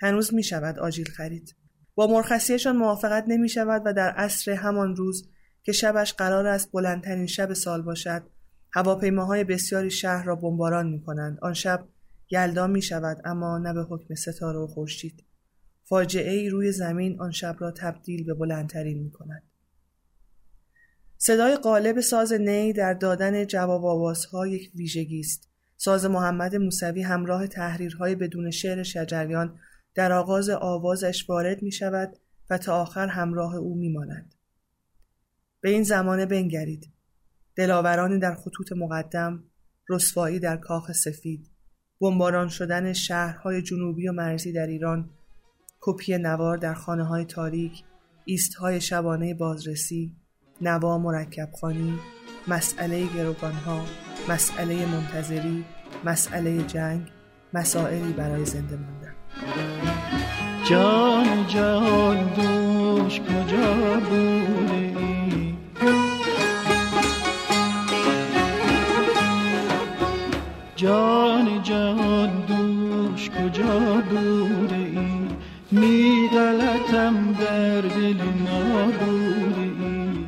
هنوز 0.00 0.34
می 0.34 0.42
شود 0.42 0.78
آجیل 0.78 1.08
خرید. 1.10 1.56
با 1.94 2.06
مرخصیشان 2.06 2.76
موافقت 2.76 3.24
نمی 3.28 3.48
شود 3.48 3.82
و 3.84 3.92
در 3.92 4.10
عصر 4.10 4.52
همان 4.52 4.96
روز 4.96 5.28
که 5.62 5.72
شبش 5.72 6.14
قرار 6.14 6.46
است 6.46 6.72
بلندترین 6.72 7.26
شب 7.26 7.52
سال 7.52 7.82
باشد 7.82 8.22
هواپیماهای 8.72 9.44
بسیاری 9.44 9.90
شهر 9.90 10.24
را 10.24 10.36
بمباران 10.36 10.86
می 10.86 11.02
کنند 11.02 11.38
آن 11.42 11.54
شب 11.54 11.84
یلدا 12.30 12.66
می 12.66 12.82
شود 12.82 13.22
اما 13.24 13.58
نه 13.58 13.72
به 13.72 13.82
حکم 13.82 14.14
ستاره 14.14 14.58
و 14.58 14.66
خورشید. 14.66 15.27
فاجعه 15.88 16.32
ای 16.32 16.48
روی 16.48 16.72
زمین 16.72 17.20
آن 17.20 17.30
شب 17.30 17.56
را 17.58 17.70
تبدیل 17.70 18.24
به 18.24 18.34
بلندترین 18.34 18.98
می 18.98 19.10
کند. 19.10 19.42
صدای 21.18 21.56
قالب 21.56 22.00
ساز 22.00 22.32
نی 22.32 22.72
در 22.72 22.94
دادن 22.94 23.46
جواب 23.46 23.84
آوازها 23.84 24.46
یک 24.46 24.70
ویژگی 24.74 25.20
است. 25.20 25.48
ساز 25.76 26.04
محمد 26.04 26.56
موسوی 26.56 27.02
همراه 27.02 27.46
تحریرهای 27.46 28.14
بدون 28.14 28.50
شعر 28.50 28.82
شجریان 28.82 29.58
در 29.94 30.12
آغاز 30.12 30.50
آوازش 30.50 31.28
وارد 31.28 31.62
می 31.62 31.72
شود 31.72 32.16
و 32.50 32.58
تا 32.58 32.82
آخر 32.82 33.06
همراه 33.06 33.56
او 33.56 33.74
می 33.74 33.88
ماند. 33.88 34.34
به 35.60 35.70
این 35.70 35.82
زمانه 35.82 36.26
بنگرید. 36.26 36.88
دلاورانی 37.56 38.18
در 38.18 38.34
خطوط 38.34 38.72
مقدم، 38.72 39.44
رسوایی 39.88 40.38
در 40.38 40.56
کاخ 40.56 40.92
سفید، 40.92 41.50
بمباران 42.00 42.48
شدن 42.48 42.92
شهرهای 42.92 43.62
جنوبی 43.62 44.08
و 44.08 44.12
مرزی 44.12 44.52
در 44.52 44.66
ایران، 44.66 45.10
کپی 45.80 46.18
نوار 46.18 46.56
در 46.56 46.74
خانه 46.74 47.04
های 47.04 47.24
تاریک، 47.24 47.84
ایست 48.24 48.54
های 48.54 48.80
شبانه 48.80 49.34
بازرسی، 49.34 50.16
نوا 50.60 50.98
مرکب 50.98 51.48
خانی، 51.60 51.98
مسئله 52.48 53.06
گروگان 53.06 53.52
ها، 53.52 53.84
مسئله 54.28 54.86
منتظری، 54.86 55.64
مسئله 56.04 56.62
جنگ، 56.62 57.06
مسائلی 57.54 58.12
برای 58.12 58.44
زنده 58.44 58.76
ماندن. 58.76 59.14
جان 60.70 61.46
جان 61.46 62.34
دوش 62.34 63.20
کجا 63.20 64.00
بوده 64.00 64.74
ای 64.74 65.54
جان 70.76 71.62
جان 71.62 72.46
دوش 72.46 73.30
کجا 73.30 74.02
بوده 74.10 74.20
ای 74.20 74.47
می 75.70 76.28
غلطم 76.32 77.32
در 77.32 77.80
دل 77.80 78.16
نابوده 78.46 79.60
ای 79.60 80.26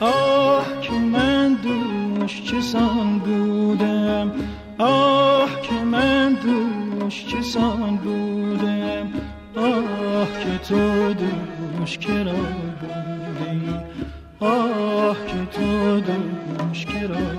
آه 0.00 0.80
که 0.80 0.92
من 0.92 1.54
دوش 1.54 2.42
چه 2.42 2.60
سان 2.60 3.18
بودم 3.18 4.32
آه 4.78 5.60
که 5.62 5.74
من 5.74 6.32
دوش 6.32 7.26
چه 7.26 7.42
سان 7.42 7.96
بودم 7.96 9.12
آه 9.56 10.28
که 10.40 10.58
تو 10.68 11.14
دوش 11.14 11.98
کرا 11.98 12.32
بوده 12.32 13.50
ای 13.50 13.60
آه 14.40 15.16
که 15.26 15.58
تو 15.58 16.00
دوش 16.00 16.86
کرا 16.86 17.37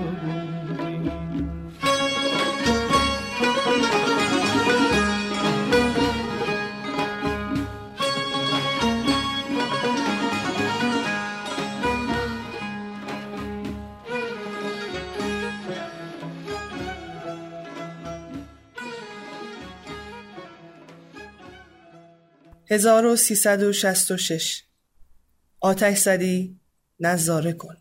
1366 22.70 24.62
آتش 25.60 25.98
زدی 25.98 26.60
نظاره 27.00 27.52
کن 27.52 27.76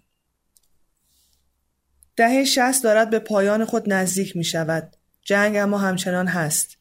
دهه 2.20 2.44
شست 2.44 2.84
دارد 2.84 3.10
به 3.10 3.20
پایان 3.20 3.66
خود 3.66 3.94
نزدیک 3.94 4.36
می 4.36 4.44
شود. 4.44 4.96
جنگ 5.22 5.58
اما 5.58 5.78
همچنان 5.78 6.28
هست. 6.28 6.78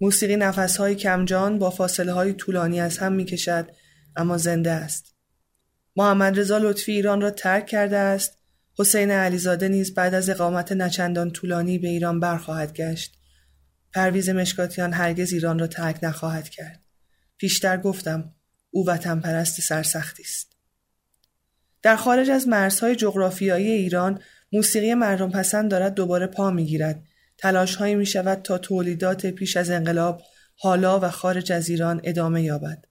موسیقی 0.00 0.36
نفسهای 0.36 0.94
کمجان 0.94 1.58
با 1.58 1.70
فاصله 1.70 2.12
های 2.12 2.32
طولانی 2.32 2.80
از 2.80 2.98
هم 2.98 3.12
می 3.12 3.24
کشد 3.24 3.70
اما 4.16 4.38
زنده 4.38 4.70
است. 4.70 5.14
محمد 5.96 6.38
رضا 6.38 6.58
لطفی 6.58 6.92
ایران 6.92 7.20
را 7.20 7.30
ترک 7.30 7.66
کرده 7.66 7.96
است. 7.96 8.38
حسین 8.78 9.10
علیزاده 9.10 9.68
نیز 9.68 9.94
بعد 9.94 10.14
از 10.14 10.30
اقامت 10.30 10.72
نچندان 10.72 11.30
طولانی 11.30 11.78
به 11.78 11.88
ایران 11.88 12.20
برخواهد 12.20 12.72
گشت. 12.72 13.18
پرویز 13.94 14.28
مشکاتیان 14.28 14.92
هرگز 14.92 15.32
ایران 15.32 15.58
را 15.58 15.66
ترک 15.66 15.98
نخواهد 16.02 16.48
کرد. 16.48 16.85
پیشتر 17.38 17.76
گفتم 17.76 18.32
او 18.70 18.86
وطن 18.88 19.20
پرست 19.20 19.60
سرسختی 19.60 20.22
است. 20.22 20.56
در 21.82 21.96
خارج 21.96 22.30
از 22.30 22.48
مرزهای 22.48 22.96
جغرافیایی 22.96 23.70
ایران 23.70 24.20
موسیقی 24.52 24.94
مردم 24.94 25.30
پسند 25.30 25.70
دارد 25.70 25.94
دوباره 25.94 26.26
پا 26.26 26.50
می‌گیرد. 26.50 27.02
تلاش 27.38 27.76
هایی 27.76 27.94
می 27.94 28.06
شود 28.06 28.42
تا 28.42 28.58
تولیدات 28.58 29.26
پیش 29.26 29.56
از 29.56 29.70
انقلاب 29.70 30.22
حالا 30.58 31.00
و 31.00 31.10
خارج 31.10 31.52
از 31.52 31.68
ایران 31.68 32.00
ادامه 32.04 32.42
یابد. 32.42 32.84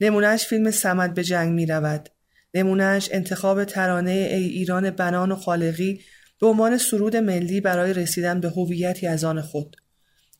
نمونهش 0.00 0.46
فیلم 0.46 0.70
سمد 0.70 1.14
به 1.14 1.24
جنگ 1.24 1.52
می 1.52 1.66
رود. 1.66 2.08
نمونهش 2.54 3.08
انتخاب 3.12 3.64
ترانه 3.64 4.10
ای 4.10 4.44
ایران 4.44 4.90
بنان 4.90 5.32
و 5.32 5.36
خالقی 5.36 6.00
به 6.40 6.46
عنوان 6.46 6.78
سرود 6.78 7.16
ملی 7.16 7.60
برای 7.60 7.92
رسیدن 7.92 8.40
به 8.40 8.48
هویتی 8.48 9.06
از 9.06 9.24
آن 9.24 9.40
خود. 9.40 9.76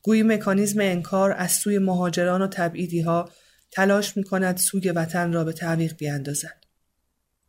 گویی 0.05 0.23
مکانیزم 0.23 0.81
انکار 0.81 1.35
از 1.37 1.51
سوی 1.51 1.79
مهاجران 1.79 2.41
و 2.41 2.47
تبعیدی 2.47 3.01
ها 3.01 3.29
تلاش 3.71 4.17
می 4.17 4.23
کند 4.23 4.57
سوگ 4.57 4.93
وطن 4.95 5.33
را 5.33 5.43
به 5.43 5.53
تعویق 5.53 5.97
بیاندازد. 5.97 6.63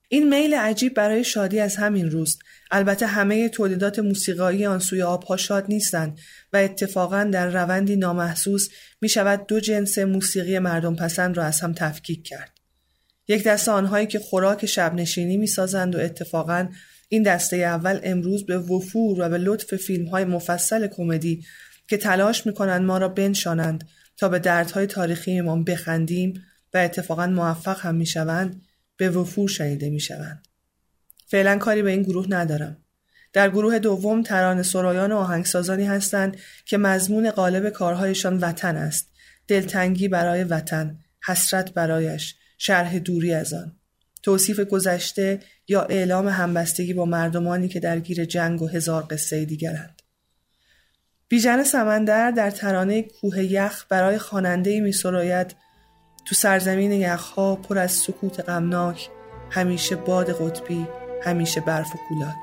این 0.08 0.28
میل 0.28 0.54
عجیب 0.54 0.94
برای 0.94 1.24
شادی 1.24 1.60
از 1.60 1.76
همین 1.76 2.10
روست 2.10 2.38
البته 2.70 3.06
همه 3.06 3.48
تولیدات 3.48 3.98
موسیقایی 3.98 4.66
آن 4.66 4.78
سوی 4.78 5.02
آبها 5.02 5.36
شاد 5.36 5.64
نیستند 5.68 6.18
و 6.52 6.56
اتفاقا 6.56 7.24
در 7.24 7.50
روندی 7.50 7.96
نامحسوس 7.96 8.68
می 9.00 9.08
شود 9.08 9.46
دو 9.46 9.60
جنس 9.60 9.98
موسیقی 9.98 10.58
مردم 10.58 10.96
پسند 10.96 11.36
را 11.36 11.44
از 11.44 11.60
هم 11.60 11.72
تفکیک 11.72 12.24
کرد. 12.26 12.52
یک 13.28 13.44
دسته 13.44 13.70
آنهایی 13.72 14.06
که 14.06 14.18
خوراک 14.18 14.66
شبنشینی 14.66 15.36
می 15.36 15.46
سازند 15.46 15.94
و 15.94 15.98
اتفاقا 15.98 16.68
این 17.08 17.22
دسته 17.22 17.56
اول 17.56 18.00
امروز 18.02 18.46
به 18.46 18.58
وفور 18.58 19.20
و 19.20 19.28
به 19.28 19.38
لطف 19.38 19.76
فیلم 19.76 20.06
های 20.06 20.24
مفصل 20.24 20.86
کمدی 20.86 21.44
که 21.88 21.96
تلاش 21.96 22.46
می 22.46 22.54
کنند 22.54 22.84
ما 22.84 22.98
را 22.98 23.08
بنشانند 23.08 23.88
تا 24.16 24.28
به 24.28 24.38
دردهای 24.38 24.86
تاریخی 24.86 25.40
ما 25.40 25.56
بخندیم 25.56 26.42
و 26.74 26.78
اتفاقا 26.78 27.26
موفق 27.26 27.80
هم 27.80 27.94
می 27.94 28.06
شوند 28.06 28.62
به 28.96 29.10
وفور 29.10 29.48
شنیده 29.48 29.90
می 29.90 30.00
شوند. 30.00 30.48
فعلا 31.26 31.58
کاری 31.58 31.82
به 31.82 31.90
این 31.90 32.02
گروه 32.02 32.26
ندارم. 32.28 32.76
در 33.32 33.50
گروه 33.50 33.78
دوم 33.78 34.22
ترانه 34.22 34.62
سرایان 34.62 35.12
و 35.12 35.16
آهنگسازانی 35.16 35.84
هستند 35.84 36.36
که 36.64 36.78
مضمون 36.78 37.30
قالب 37.30 37.68
کارهایشان 37.68 38.38
وطن 38.38 38.76
است. 38.76 39.10
دلتنگی 39.48 40.08
برای 40.08 40.44
وطن، 40.44 40.98
حسرت 41.26 41.74
برایش، 41.74 42.34
شرح 42.58 42.98
دوری 42.98 43.34
از 43.34 43.52
آن. 43.52 43.76
توصیف 44.22 44.60
گذشته 44.60 45.40
یا 45.68 45.82
اعلام 45.82 46.28
همبستگی 46.28 46.94
با 46.94 47.04
مردمانی 47.04 47.68
که 47.68 47.80
درگیر 47.80 48.24
جنگ 48.24 48.62
و 48.62 48.68
هزار 48.68 49.06
قصه 49.10 49.44
دیگرند. 49.44 49.95
بیژن 51.28 51.62
سمندر 51.62 52.30
در 52.30 52.50
ترانه 52.50 53.02
کوه 53.02 53.44
یخ 53.44 53.84
برای 53.88 54.18
خواننده 54.18 54.80
می 54.80 54.92
سراید 54.92 55.56
تو 56.26 56.34
سرزمین 56.34 56.92
یخها 56.92 57.56
پر 57.56 57.78
از 57.78 57.92
سکوت 57.92 58.48
غمناک 58.48 59.08
همیشه 59.50 59.96
باد 59.96 60.30
قطبی 60.30 60.86
همیشه 61.22 61.60
برف 61.60 61.94
و 61.94 61.98
کولاک. 62.08 62.34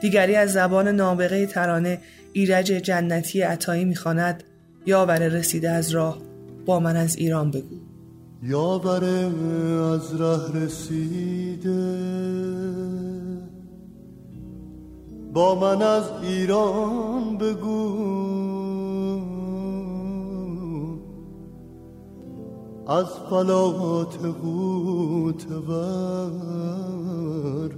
دیگری 0.00 0.36
از 0.36 0.52
زبان 0.52 0.88
نابغه 0.88 1.46
ترانه 1.46 2.00
ایرج 2.32 2.66
جنتی 2.66 3.42
عطایی 3.42 3.84
می‌خواند 3.84 4.42
یاور 4.86 5.28
رسیده 5.28 5.70
از 5.70 5.90
راه 5.90 6.18
با 6.66 6.80
من 6.80 6.96
از 6.96 7.16
ایران 7.16 7.50
بگو. 7.50 7.76
یاور 8.42 9.04
از 9.94 10.20
ره 10.20 10.64
رسیده 10.64 11.89
با 15.32 15.54
من 15.54 15.82
از 15.82 16.04
ایران 16.22 17.38
بگو. 17.38 18.20
از 22.86 23.06
فلات 23.30 24.16
ور 25.68 27.70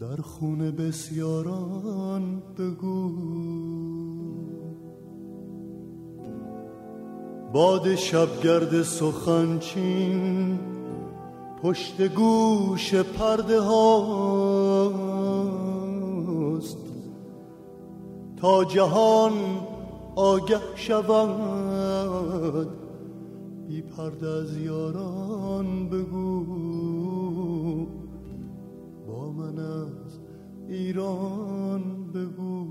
در 0.00 0.16
خون 0.22 0.70
بسیاران 0.70 2.42
بگو. 2.58 3.10
باد 7.52 7.94
شبگرد 7.94 8.82
سخنچین 8.82 10.58
پشت 11.62 12.02
گوش 12.02 12.94
پرده 12.94 13.60
هاست 13.60 14.69
تا 18.40 18.64
جهان 18.64 19.32
آگه 20.16 20.60
شود. 20.76 22.68
بی 23.68 23.82
پرده 23.82 24.28
از 24.28 24.56
یاران 24.56 25.88
بگو. 25.88 26.44
با 29.06 29.32
من 29.32 29.58
از 29.58 30.18
ایران 30.68 32.12
بگو. 32.12 32.66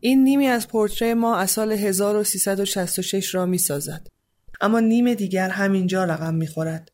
این 0.00 0.24
نیمی 0.24 0.46
از 0.46 0.68
پورتری 0.68 1.14
ما 1.14 1.36
از 1.36 1.50
سال 1.50 1.72
1366 1.72 3.34
را 3.34 3.46
می 3.46 3.58
سازد. 3.58 4.13
اما 4.60 4.80
نیم 4.80 5.14
دیگر 5.14 5.48
همینجا 5.48 6.04
رقم 6.04 6.34
می 6.34 6.46
خورد. 6.46 6.90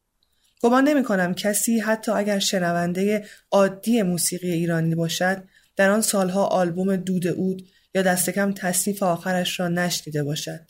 گمان 0.63 0.89
نمی 0.89 1.05
کنم 1.05 1.35
کسی 1.35 1.79
حتی 1.79 2.13
اگر 2.13 2.39
شنونده 2.39 3.25
عادی 3.51 4.03
موسیقی 4.03 4.51
ایرانی 4.51 4.95
باشد 4.95 5.43
در 5.77 5.91
آن 5.91 6.01
سالها 6.01 6.47
آلبوم 6.47 6.97
دود 6.97 7.27
اود 7.27 7.63
یا 7.95 8.03
دست 8.03 8.31
کم 8.31 8.53
تصنیف 8.53 9.03
آخرش 9.03 9.61
را 9.61 9.69
نشنیده 9.69 10.25
باشد. 10.25 10.61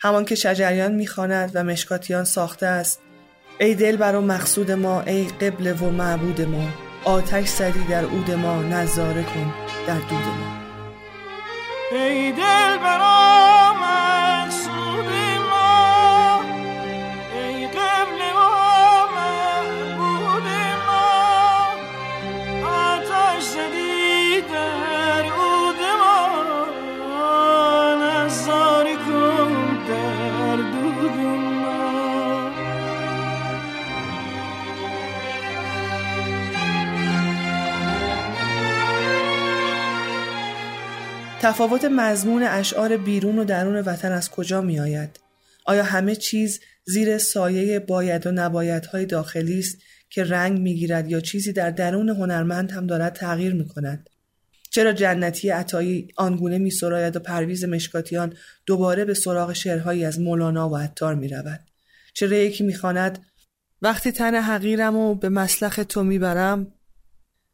همان 0.00 0.24
که 0.24 0.34
شجریان 0.34 0.94
می‌خواند 0.94 1.50
و 1.54 1.64
مشکاتیان 1.64 2.24
ساخته 2.24 2.66
است 2.66 3.00
ای 3.60 3.74
دل 3.74 3.96
بر 3.96 4.18
مقصود 4.18 4.70
ما 4.70 5.00
ای 5.00 5.24
قبل 5.24 5.74
و 5.80 5.90
معبود 5.90 6.40
ما 6.40 6.68
آتش 7.04 7.48
زدی 7.48 7.84
در 7.84 8.04
عود 8.04 8.30
ما 8.30 8.62
نظاره 8.62 9.22
کن 9.22 9.54
در 9.86 9.98
دود 9.98 10.12
ما 10.12 10.62
ای 11.92 12.32
دل 12.32 12.78
برا 12.78 13.41
تفاوت 41.42 41.84
مضمون 41.84 42.42
اشعار 42.42 42.96
بیرون 42.96 43.38
و 43.38 43.44
درون 43.44 43.76
وطن 43.76 44.12
از 44.12 44.30
کجا 44.30 44.60
می 44.60 44.80
آید؟ 44.80 45.20
آیا 45.64 45.82
همه 45.82 46.16
چیز 46.16 46.60
زیر 46.84 47.18
سایه 47.18 47.78
باید 47.78 48.26
و 48.26 48.32
نبایدهای 48.32 49.06
داخلی 49.06 49.58
است 49.58 49.78
که 50.10 50.24
رنگ 50.24 50.60
می 50.60 50.74
گیرد 50.74 51.10
یا 51.10 51.20
چیزی 51.20 51.52
در 51.52 51.70
درون 51.70 52.08
هنرمند 52.08 52.72
هم 52.72 52.86
دارد 52.86 53.12
تغییر 53.12 53.54
می 53.54 53.68
کند؟ 53.68 54.10
چرا 54.70 54.92
جنتی 54.92 55.50
عطایی 55.50 56.08
آنگونه 56.16 56.58
می 56.58 56.70
سراید 56.70 57.16
و 57.16 57.20
پرویز 57.20 57.64
مشکاتیان 57.64 58.34
دوباره 58.66 59.04
به 59.04 59.14
سراغ 59.14 59.52
شعرهایی 59.52 60.04
از 60.04 60.20
مولانا 60.20 60.68
و 60.68 60.76
عطار 60.76 61.14
می 61.14 61.28
رود؟ 61.28 61.60
چرا 62.14 62.36
یکی 62.36 62.64
می 62.64 62.74
خاند 62.74 63.18
وقتی 63.82 64.12
تن 64.12 64.34
حقیرم 64.34 64.96
و 64.96 65.14
به 65.14 65.28
مسلخ 65.28 65.80
تو 65.88 66.04
می 66.04 66.18
برم 66.18 66.72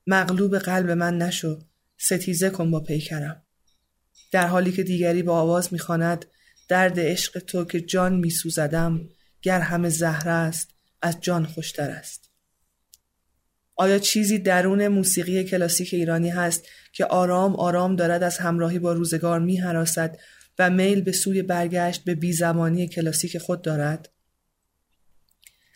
مغلوب 0.07 0.59
قلب 0.59 0.91
من 0.91 1.19
نشو 1.19 1.59
ستیزه 1.99 2.51
کن 2.51 2.71
با 2.71 2.81
پیکرم 2.81 3.43
در 4.31 4.47
حالی 4.47 4.73
که 4.73 4.83
دیگری 4.83 5.23
با 5.23 5.41
آواز 5.41 5.73
می‌خواند 5.73 6.27
درد 6.69 7.01
عشق 7.01 7.39
تو 7.39 7.65
که 7.65 7.81
جان 7.81 8.17
میسوزدم 8.17 9.01
گر 9.43 9.61
همه 9.61 9.89
زهره 9.89 10.33
است 10.33 10.69
از 11.03 11.21
جان 11.21 11.47
خوشتر 11.47 11.91
است. 11.91 12.31
آیا 13.77 13.99
چیزی 13.99 14.39
درون 14.39 14.89
موسیقی 14.89 15.45
کلاسیک 15.45 15.95
ایرانی 15.95 16.31
هست 16.31 16.67
که 16.93 17.05
آرام 17.05 17.57
آرام 17.57 17.97
دارد 17.97 18.23
از 18.23 18.39
همراهی 18.39 18.79
با 18.79 18.93
روزگار 18.93 19.41
میهراسد 19.41 20.19
و 20.59 20.71
میل 20.71 21.01
به 21.01 21.13
سوی 21.13 21.43
برگشت 21.43 22.05
به 22.05 22.15
بیزمانی 22.15 22.89
کلاسیک 22.89 23.39
خود 23.39 23.63
دارد؟ 23.63 24.09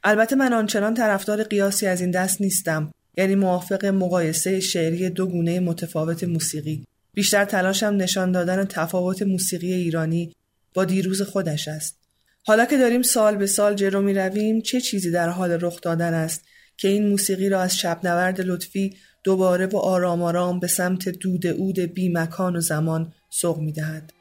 البته 0.04 0.36
من 0.36 0.52
آنچنان 0.52 0.94
طرفدار 0.94 1.42
قیاسی 1.42 1.86
از 1.86 2.00
این 2.00 2.10
دست 2.10 2.40
نیستم 2.40 2.92
یعنی 3.16 3.34
موافق 3.34 3.84
مقایسه 3.84 4.60
شعری 4.60 5.10
دو 5.10 5.26
گونه 5.26 5.60
متفاوت 5.60 6.24
موسیقی. 6.24 6.86
بیشتر 7.14 7.44
تلاشم 7.44 7.86
نشان 7.86 8.32
دادن 8.32 8.64
تفاوت 8.64 9.22
موسیقی 9.22 9.72
ایرانی 9.72 10.32
با 10.74 10.84
دیروز 10.84 11.22
خودش 11.22 11.68
است. 11.68 11.98
حالا 12.44 12.64
که 12.64 12.78
داریم 12.78 13.02
سال 13.02 13.36
به 13.36 13.46
سال 13.46 13.74
جلو 13.74 14.02
می 14.02 14.14
رویم 14.14 14.60
چه 14.60 14.80
چیزی 14.80 15.10
در 15.10 15.28
حال 15.28 15.58
رخ 15.60 15.80
دادن 15.80 16.14
است 16.14 16.44
که 16.76 16.88
این 16.88 17.08
موسیقی 17.08 17.48
را 17.48 17.60
از 17.60 17.76
شبنورد 17.76 18.40
لطفی 18.40 18.96
دوباره 19.24 19.66
با 19.66 19.80
آرام 19.80 20.22
آرام 20.22 20.60
به 20.60 20.66
سمت 20.66 21.08
دود 21.08 21.46
اود 21.46 21.78
بی 21.78 22.08
مکان 22.08 22.56
و 22.56 22.60
زمان 22.60 23.12
سوق 23.30 23.58
می 23.58 23.72
دهد. 23.72 24.12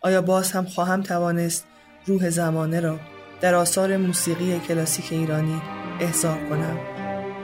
آیا 0.00 0.22
باز 0.22 0.52
هم 0.52 0.64
خواهم 0.64 1.02
توانست 1.02 1.64
روح 2.06 2.30
زمانه 2.30 2.80
را 2.80 3.00
در 3.40 3.54
آثار 3.54 3.96
موسیقی 3.96 4.58
کلاسیک 4.58 5.12
ایرانی 5.12 5.62
احضار 6.00 6.48
کنم؟ 6.48 6.78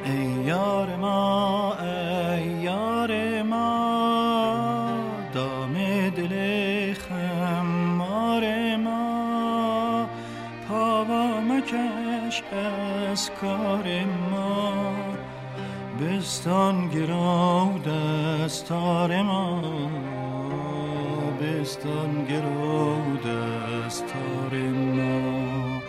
ای 0.05 0.47
یار 0.47 0.97
ما 0.97 1.79
ای 1.81 2.63
یار 2.63 3.43
ما 3.43 4.22
مکش 12.33 12.43
از 13.11 13.31
کار 13.41 14.05
ما 14.31 14.83
بستان 16.01 16.89
گرو 16.89 17.79
دستار 17.79 19.23
ما. 19.23 19.63
بستان 21.41 22.25
گرو 22.25 23.17
دستار 23.17 24.55
ما. 24.71 25.83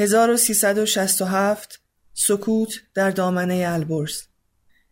1367 0.00 1.80
سکوت 2.14 2.68
در 2.94 3.10
دامنه 3.10 3.64
البرز. 3.68 4.22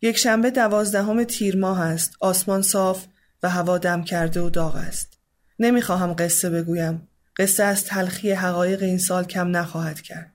یک 0.03 0.19
شنبه 0.19 0.51
دوازدهم 0.51 1.25
تیر 1.25 1.57
ماه 1.57 1.81
است. 1.81 2.13
آسمان 2.21 2.63
صاف 2.63 3.07
و 3.43 3.49
هوا 3.49 3.79
دم 3.79 4.05
کرده 4.05 4.41
و 4.41 4.51
داغ 4.51 4.77
است. 4.77 5.19
نمی‌خواهم 5.59 6.15
قصه 6.19 6.51
بگویم. 6.51 7.09
قصه 7.37 7.63
از 7.63 7.85
تلخی 7.85 8.31
حقایق 8.31 8.83
این 8.83 8.99
سال 8.99 9.25
کم 9.25 9.57
نخواهد 9.57 10.01
کرد. 10.01 10.33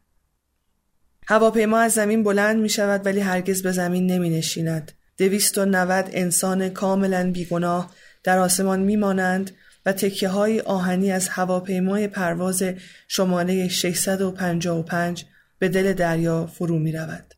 هواپیما 1.27 1.79
از 1.79 1.93
زمین 1.93 2.23
بلند 2.23 2.61
می 2.61 2.69
شود 2.69 3.05
ولی 3.05 3.19
هرگز 3.19 3.61
به 3.61 3.71
زمین 3.71 4.07
نمی 4.07 4.29
نشیند 4.29 4.91
دویست 5.17 5.57
و 5.57 5.65
انسان 6.13 6.69
کاملا 6.69 7.31
بیگناه 7.31 7.91
در 8.23 8.37
آسمان 8.39 8.79
می 8.79 8.95
مانند 8.95 9.51
و 9.85 9.93
تکه 9.93 10.29
های 10.29 10.59
آهنی 10.59 11.11
از 11.11 11.29
هواپیمای 11.29 12.07
پرواز 12.07 12.63
شماره 13.07 13.67
655 13.67 15.25
به 15.59 15.69
دل 15.69 15.93
دریا 15.93 16.45
فرو 16.45 16.79
می 16.79 16.91
رود. 16.91 17.33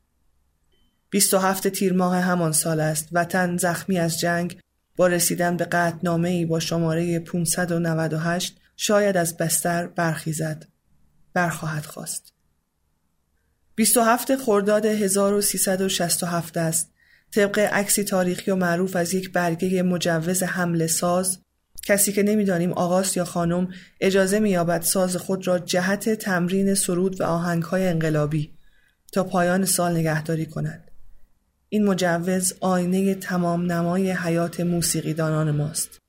27 1.09 1.67
تیر 1.67 1.93
ماه 1.93 2.17
همان 2.17 2.51
سال 2.51 2.79
است 2.79 3.09
وطن 3.11 3.57
زخمی 3.57 3.99
از 3.99 4.19
جنگ 4.19 4.59
با 4.95 5.07
رسیدن 5.07 5.57
به 5.57 5.65
قطنامه 5.65 6.29
ای 6.29 6.45
با 6.45 6.59
شماره 6.59 7.19
598 7.19 8.57
شاید 8.77 9.17
از 9.17 9.37
بستر 9.37 9.87
برخیزد 9.87 10.67
برخواهد 11.33 11.85
خواست 11.85 12.33
27 13.75 14.35
خرداد 14.35 14.85
1367 14.85 16.57
است. 16.57 16.91
طبق 17.31 17.59
عکسی 17.59 18.03
تاریخی 18.03 18.51
و 18.51 18.55
معروف 18.55 18.95
از 18.95 19.13
یک 19.13 19.31
برگه 19.31 19.83
مجوز 19.83 20.43
حمله 20.43 20.87
ساز 20.87 21.39
کسی 21.85 22.11
که 22.11 22.23
نمی‌دانیم 22.23 22.71
آقاست 22.71 23.17
یا 23.17 23.25
خانم 23.25 23.67
اجازه 24.01 24.39
مییابد 24.39 24.81
ساز 24.81 25.15
خود 25.15 25.47
را 25.47 25.59
جهت 25.59 26.09
تمرین 26.09 26.73
سرود 26.73 27.21
و 27.21 27.23
آهنگهای 27.23 27.87
انقلابی 27.87 28.53
تا 29.11 29.23
پایان 29.23 29.65
سال 29.65 29.97
نگهداری 29.97 30.45
کند. 30.45 30.91
این 31.69 31.85
مجوز 31.85 32.53
آینه 32.59 33.15
تمام 33.15 33.71
نمای 33.71 34.11
حیات 34.11 34.59
موسیقیدانان 34.59 35.51
ماست. 35.51 35.99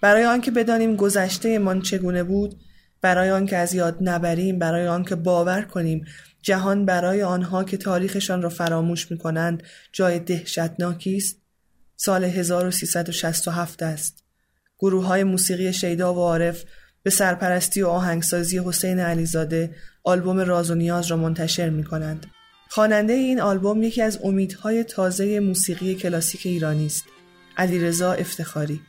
برای 0.00 0.24
آنکه 0.24 0.50
بدانیم 0.50 0.96
گذشته 0.96 1.58
من 1.58 1.80
چگونه 1.80 2.22
بود، 2.22 2.60
برای 3.00 3.30
آنکه 3.30 3.56
از 3.56 3.74
یاد 3.74 3.98
نبریم، 4.00 4.58
برای 4.58 4.88
آنکه 4.88 5.14
باور 5.14 5.62
کنیم 5.62 6.04
جهان 6.42 6.84
برای 6.84 7.22
آنها 7.22 7.64
که 7.64 7.76
تاریخشان 7.76 8.42
را 8.42 8.48
فراموش 8.48 9.10
می 9.10 9.18
کنند 9.18 9.62
جای 9.92 10.18
دهشتناکی 10.18 11.16
است، 11.16 11.36
سال 11.96 12.24
1367 12.24 13.82
است. 13.82 14.25
گروه 14.78 15.06
های 15.06 15.24
موسیقی 15.24 15.72
شیدا 15.72 16.14
و 16.14 16.18
عارف 16.18 16.64
به 17.02 17.10
سرپرستی 17.10 17.82
و 17.82 17.88
آهنگسازی 17.88 18.58
حسین 18.58 18.98
علیزاده 18.98 19.74
آلبوم 20.04 20.38
راز 20.40 20.70
و 20.70 20.74
نیاز 20.74 21.06
را 21.06 21.16
منتشر 21.16 21.70
می 21.70 21.84
کنند. 21.84 22.26
خواننده 22.68 23.12
این 23.12 23.40
آلبوم 23.40 23.82
یکی 23.82 24.02
از 24.02 24.18
امیدهای 24.24 24.84
تازه 24.84 25.40
موسیقی 25.40 25.94
کلاسیک 25.94 26.46
ایرانی 26.46 26.86
است. 26.86 27.04
علیرضا 27.56 28.12
افتخاری. 28.12 28.80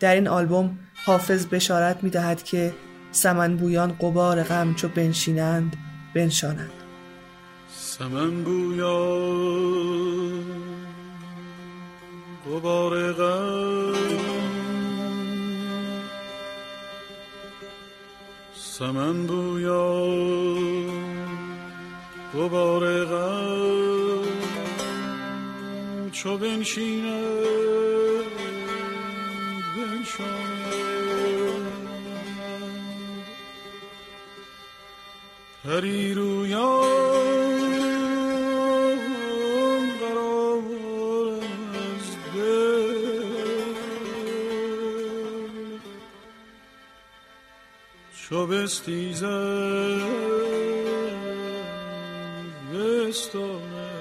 در 0.00 0.14
این 0.14 0.28
آلبوم 0.28 0.78
حافظ 1.04 1.46
بشارت 1.46 2.04
می 2.04 2.10
دهد 2.10 2.42
که 2.42 2.72
سمن 3.12 3.56
بویان 3.56 3.92
قبار 3.92 4.42
غم 4.42 4.74
چو 4.74 4.88
بنشینند 4.88 5.76
بنشانند. 6.14 6.72
سمن 7.76 8.44
بویان 8.44 9.58
قبار 12.46 13.12
غم 13.12 14.37
سمن 18.78 19.26
بویان 19.26 20.88
قبار 22.34 23.04
غم 23.04 24.24
چو 26.12 26.38
بنشینه 26.38 27.22
بنشانه. 29.76 30.68
پری 35.64 36.14
رویان 36.14 37.27
چو 48.28 48.46
بستیزد 48.46 49.26
بستانه 52.74 53.97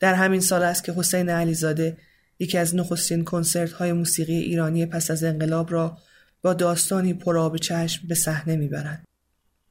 در 0.00 0.14
همین 0.14 0.40
سال 0.40 0.62
است 0.62 0.84
که 0.84 0.92
حسین 0.92 1.28
علیزاده 1.28 1.96
یکی 2.38 2.58
از 2.58 2.76
نخستین 2.76 3.24
کنسرت 3.24 3.72
های 3.72 3.92
موسیقی 3.92 4.36
ایرانی 4.36 4.86
پس 4.86 5.10
از 5.10 5.24
انقلاب 5.24 5.72
را 5.72 5.98
با 6.42 6.54
داستانی 6.54 7.14
پرآب 7.14 7.56
چشم 7.56 8.08
به 8.08 8.14
صحنه 8.14 8.56
می‌برد. 8.56 9.04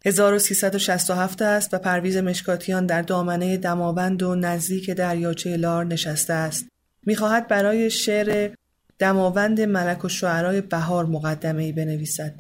1367 0.05 1.41
است 1.41 1.73
و 1.73 1.77
پرویز 1.77 2.17
مشکاتیان 2.17 2.85
در 2.85 3.01
دامنه 3.01 3.57
دماوند 3.57 4.23
و 4.23 4.35
نزدیک 4.35 4.89
دریاچه 4.89 5.57
لار 5.57 5.85
نشسته 5.85 6.33
است. 6.33 6.65
می‌خواهد 7.05 7.47
برای 7.47 7.89
شعر 7.89 8.53
دماوند 8.99 9.61
ملک 9.61 10.05
و 10.05 10.09
شعرهای 10.09 10.61
بهار 10.61 11.05
مقدمه 11.05 11.63
ای 11.63 11.71
بنویسد. 11.71 12.39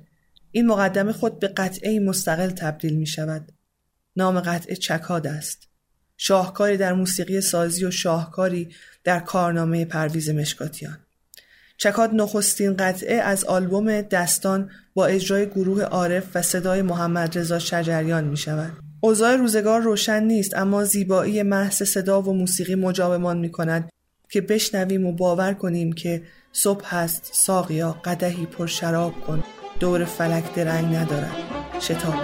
این 0.51 0.67
مقدمه 0.67 1.11
خود 1.11 1.39
به 1.39 1.47
قطعه 1.47 1.99
مستقل 1.99 2.49
تبدیل 2.49 2.95
می 2.95 3.07
شود. 3.07 3.51
نام 4.15 4.39
قطعه 4.39 4.75
چکاد 4.75 5.27
است. 5.27 5.68
شاهکاری 6.21 6.77
در 6.77 6.93
موسیقی 6.93 7.41
سازی 7.41 7.85
و 7.85 7.91
شاهکاری 7.91 8.69
در 9.03 9.19
کارنامه 9.19 9.85
پرویز 9.85 10.29
مشکاتیان. 10.29 10.97
چکاد 11.77 12.09
نخستین 12.13 12.75
قطعه 12.77 13.15
از 13.15 13.45
آلبوم 13.45 14.01
دستان 14.01 14.69
با 14.93 15.05
اجرای 15.05 15.45
گروه 15.45 15.83
عارف 15.83 16.23
و 16.35 16.41
صدای 16.41 16.81
محمد 16.81 17.37
رضا 17.37 17.59
شجریان 17.59 18.23
می 18.23 18.37
شود. 18.37 18.71
اوضاع 19.01 19.35
روزگار 19.35 19.81
روشن 19.81 20.23
نیست 20.23 20.57
اما 20.57 20.83
زیبایی 20.83 21.43
محض 21.43 21.83
صدا 21.83 22.21
و 22.21 22.33
موسیقی 22.33 22.75
مجابمان 22.75 23.37
می 23.37 23.51
کند 23.51 23.89
که 24.29 24.41
بشنویم 24.41 25.05
و 25.05 25.11
باور 25.11 25.53
کنیم 25.53 25.93
که 25.93 26.23
صبح 26.53 26.95
هست 26.95 27.29
ساقیا 27.33 27.91
قدهی 27.91 28.45
پر 28.45 28.67
شراب 28.67 29.13
کن 29.27 29.43
دور 29.79 30.05
فلک 30.05 30.55
درنگ 30.55 30.95
ندارد 30.95 31.35
شتاب 31.79 32.15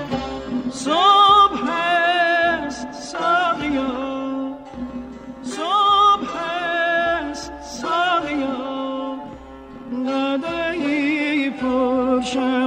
پر 12.25 12.64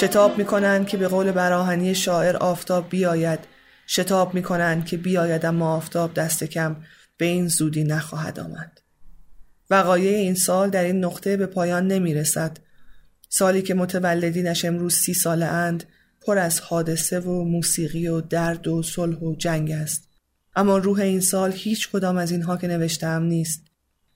شتاب 0.00 0.38
می 0.38 0.44
کنند 0.44 0.86
که 0.86 0.96
به 0.96 1.08
قول 1.08 1.32
براهنی 1.32 1.94
شاعر 1.94 2.36
آفتاب 2.36 2.90
بیاید. 2.90 3.38
شتاب 3.86 4.34
می 4.34 4.42
کنند 4.42 4.86
که 4.86 4.96
بیاید 4.96 5.46
اما 5.46 5.76
آفتاب 5.76 6.14
دست 6.14 6.44
کم 6.44 6.76
به 7.16 7.24
این 7.24 7.48
زودی 7.48 7.84
نخواهد 7.84 8.40
آمد. 8.40 8.80
وقایع 9.70 10.16
این 10.16 10.34
سال 10.34 10.70
در 10.70 10.84
این 10.84 11.04
نقطه 11.04 11.36
به 11.36 11.46
پایان 11.46 11.86
نمی 11.88 12.14
رسد 12.14 12.58
سالی 13.28 13.62
که 13.62 13.74
متولدینش 13.74 14.64
امروز 14.64 14.94
سی 14.94 15.14
ساله 15.14 15.46
اند 15.46 15.84
پر 16.20 16.38
از 16.38 16.60
حادثه 16.60 17.20
و 17.20 17.44
موسیقی 17.44 18.08
و 18.08 18.20
درد 18.20 18.68
و 18.68 18.82
صلح 18.82 19.18
و 19.18 19.34
جنگ 19.34 19.70
است. 19.70 20.08
اما 20.56 20.78
روح 20.78 21.00
این 21.00 21.20
سال 21.20 21.52
هیچ 21.52 21.90
کدام 21.90 22.16
از 22.16 22.30
اینها 22.30 22.56
که 22.56 22.68
نوشتم 22.68 23.22
نیست. 23.22 23.62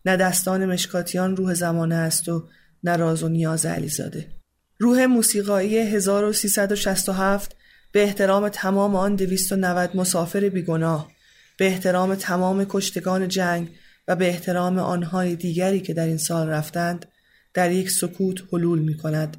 نه 0.05 0.17
دستان 0.17 0.67
مشکاتیان 0.67 1.37
روح 1.37 1.55
زمانه 1.55 1.95
است 1.95 2.29
و 2.29 2.49
نه 2.85 2.97
راز 2.97 3.23
و 3.23 3.29
نیاز 3.29 3.67
علیزاده. 3.67 4.44
روح 4.85 5.05
موسیقایی 5.05 5.79
1367 5.79 7.57
به 7.93 8.03
احترام 8.03 8.49
تمام 8.49 8.97
آن 8.97 9.17
290 9.17 9.97
مسافر 9.97 10.49
بیگناه 10.49 11.11
به 11.59 11.67
احترام 11.67 12.15
تمام 12.15 12.67
کشتگان 12.69 13.29
جنگ 13.29 13.71
و 14.09 14.17
به 14.17 14.29
احترام 14.29 14.79
آنهای 14.79 15.37
دیگری 15.37 15.81
که 15.81 15.95
در 15.95 16.07
این 16.07 16.17
سال 16.17 16.49
رفتند 16.49 17.07
در 17.55 17.73
یک 17.73 17.91
سکوت 17.91 18.43
حلول 18.53 18.79
می 18.79 18.97
کند. 18.97 19.37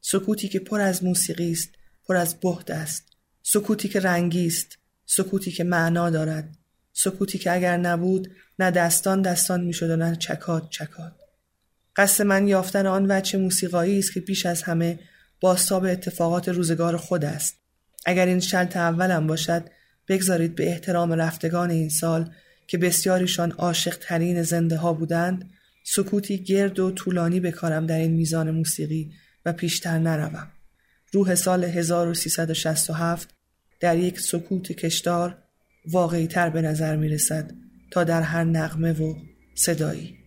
سکوتی 0.00 0.48
که 0.48 0.58
پر 0.58 0.80
از 0.80 1.04
موسیقی 1.04 1.52
است 1.52 1.70
پر 2.08 2.16
از 2.16 2.40
بهد 2.40 2.70
است. 2.70 3.04
سکوتی 3.42 3.88
که 3.88 4.00
رنگی 4.00 4.46
است 4.46 4.78
سکوتی 5.06 5.50
که 5.50 5.64
معنا 5.64 6.10
دارد. 6.10 6.56
سکوتی 6.92 7.38
که 7.38 7.52
اگر 7.52 7.76
نبود 7.76 8.30
نه 8.58 8.70
دستان 8.70 9.22
دستان 9.22 9.64
می 9.64 9.72
شد 9.72 9.90
و 9.90 9.96
نه 9.96 10.16
چکات 10.16 10.70
چکات. 10.70 11.17
قصد 11.98 12.24
من 12.24 12.48
یافتن 12.48 12.86
آن 12.86 13.06
وجه 13.10 13.38
موسیقایی 13.38 13.98
است 13.98 14.12
که 14.12 14.20
بیش 14.20 14.46
از 14.46 14.62
همه 14.62 14.98
باستاب 15.40 15.84
اتفاقات 15.84 16.48
روزگار 16.48 16.96
خود 16.96 17.24
است. 17.24 17.54
اگر 18.06 18.26
این 18.26 18.40
شرط 18.40 18.76
اولم 18.76 19.26
باشد 19.26 19.64
بگذارید 20.08 20.54
به 20.54 20.68
احترام 20.68 21.12
رفتگان 21.12 21.70
این 21.70 21.88
سال 21.88 22.30
که 22.66 22.78
بسیاریشان 22.78 23.50
عاشق 23.50 23.98
ترین 24.00 24.42
زنده 24.42 24.76
ها 24.76 24.92
بودند 24.92 25.50
سکوتی 25.84 26.38
گرد 26.38 26.78
و 26.78 26.90
طولانی 26.90 27.40
بکارم 27.40 27.86
در 27.86 27.98
این 27.98 28.12
میزان 28.12 28.50
موسیقی 28.50 29.12
و 29.46 29.52
پیشتر 29.52 29.98
نروم. 29.98 30.48
روح 31.12 31.34
سال 31.34 31.64
1367 31.64 33.28
در 33.80 33.98
یک 33.98 34.20
سکوت 34.20 34.72
کشدار 34.72 35.38
واقعی 35.86 36.26
تر 36.26 36.50
به 36.50 36.62
نظر 36.62 36.96
می 36.96 37.08
رسد 37.08 37.50
تا 37.90 38.04
در 38.04 38.22
هر 38.22 38.44
نغمه 38.44 38.92
و 38.92 39.14
صدایی. 39.54 40.17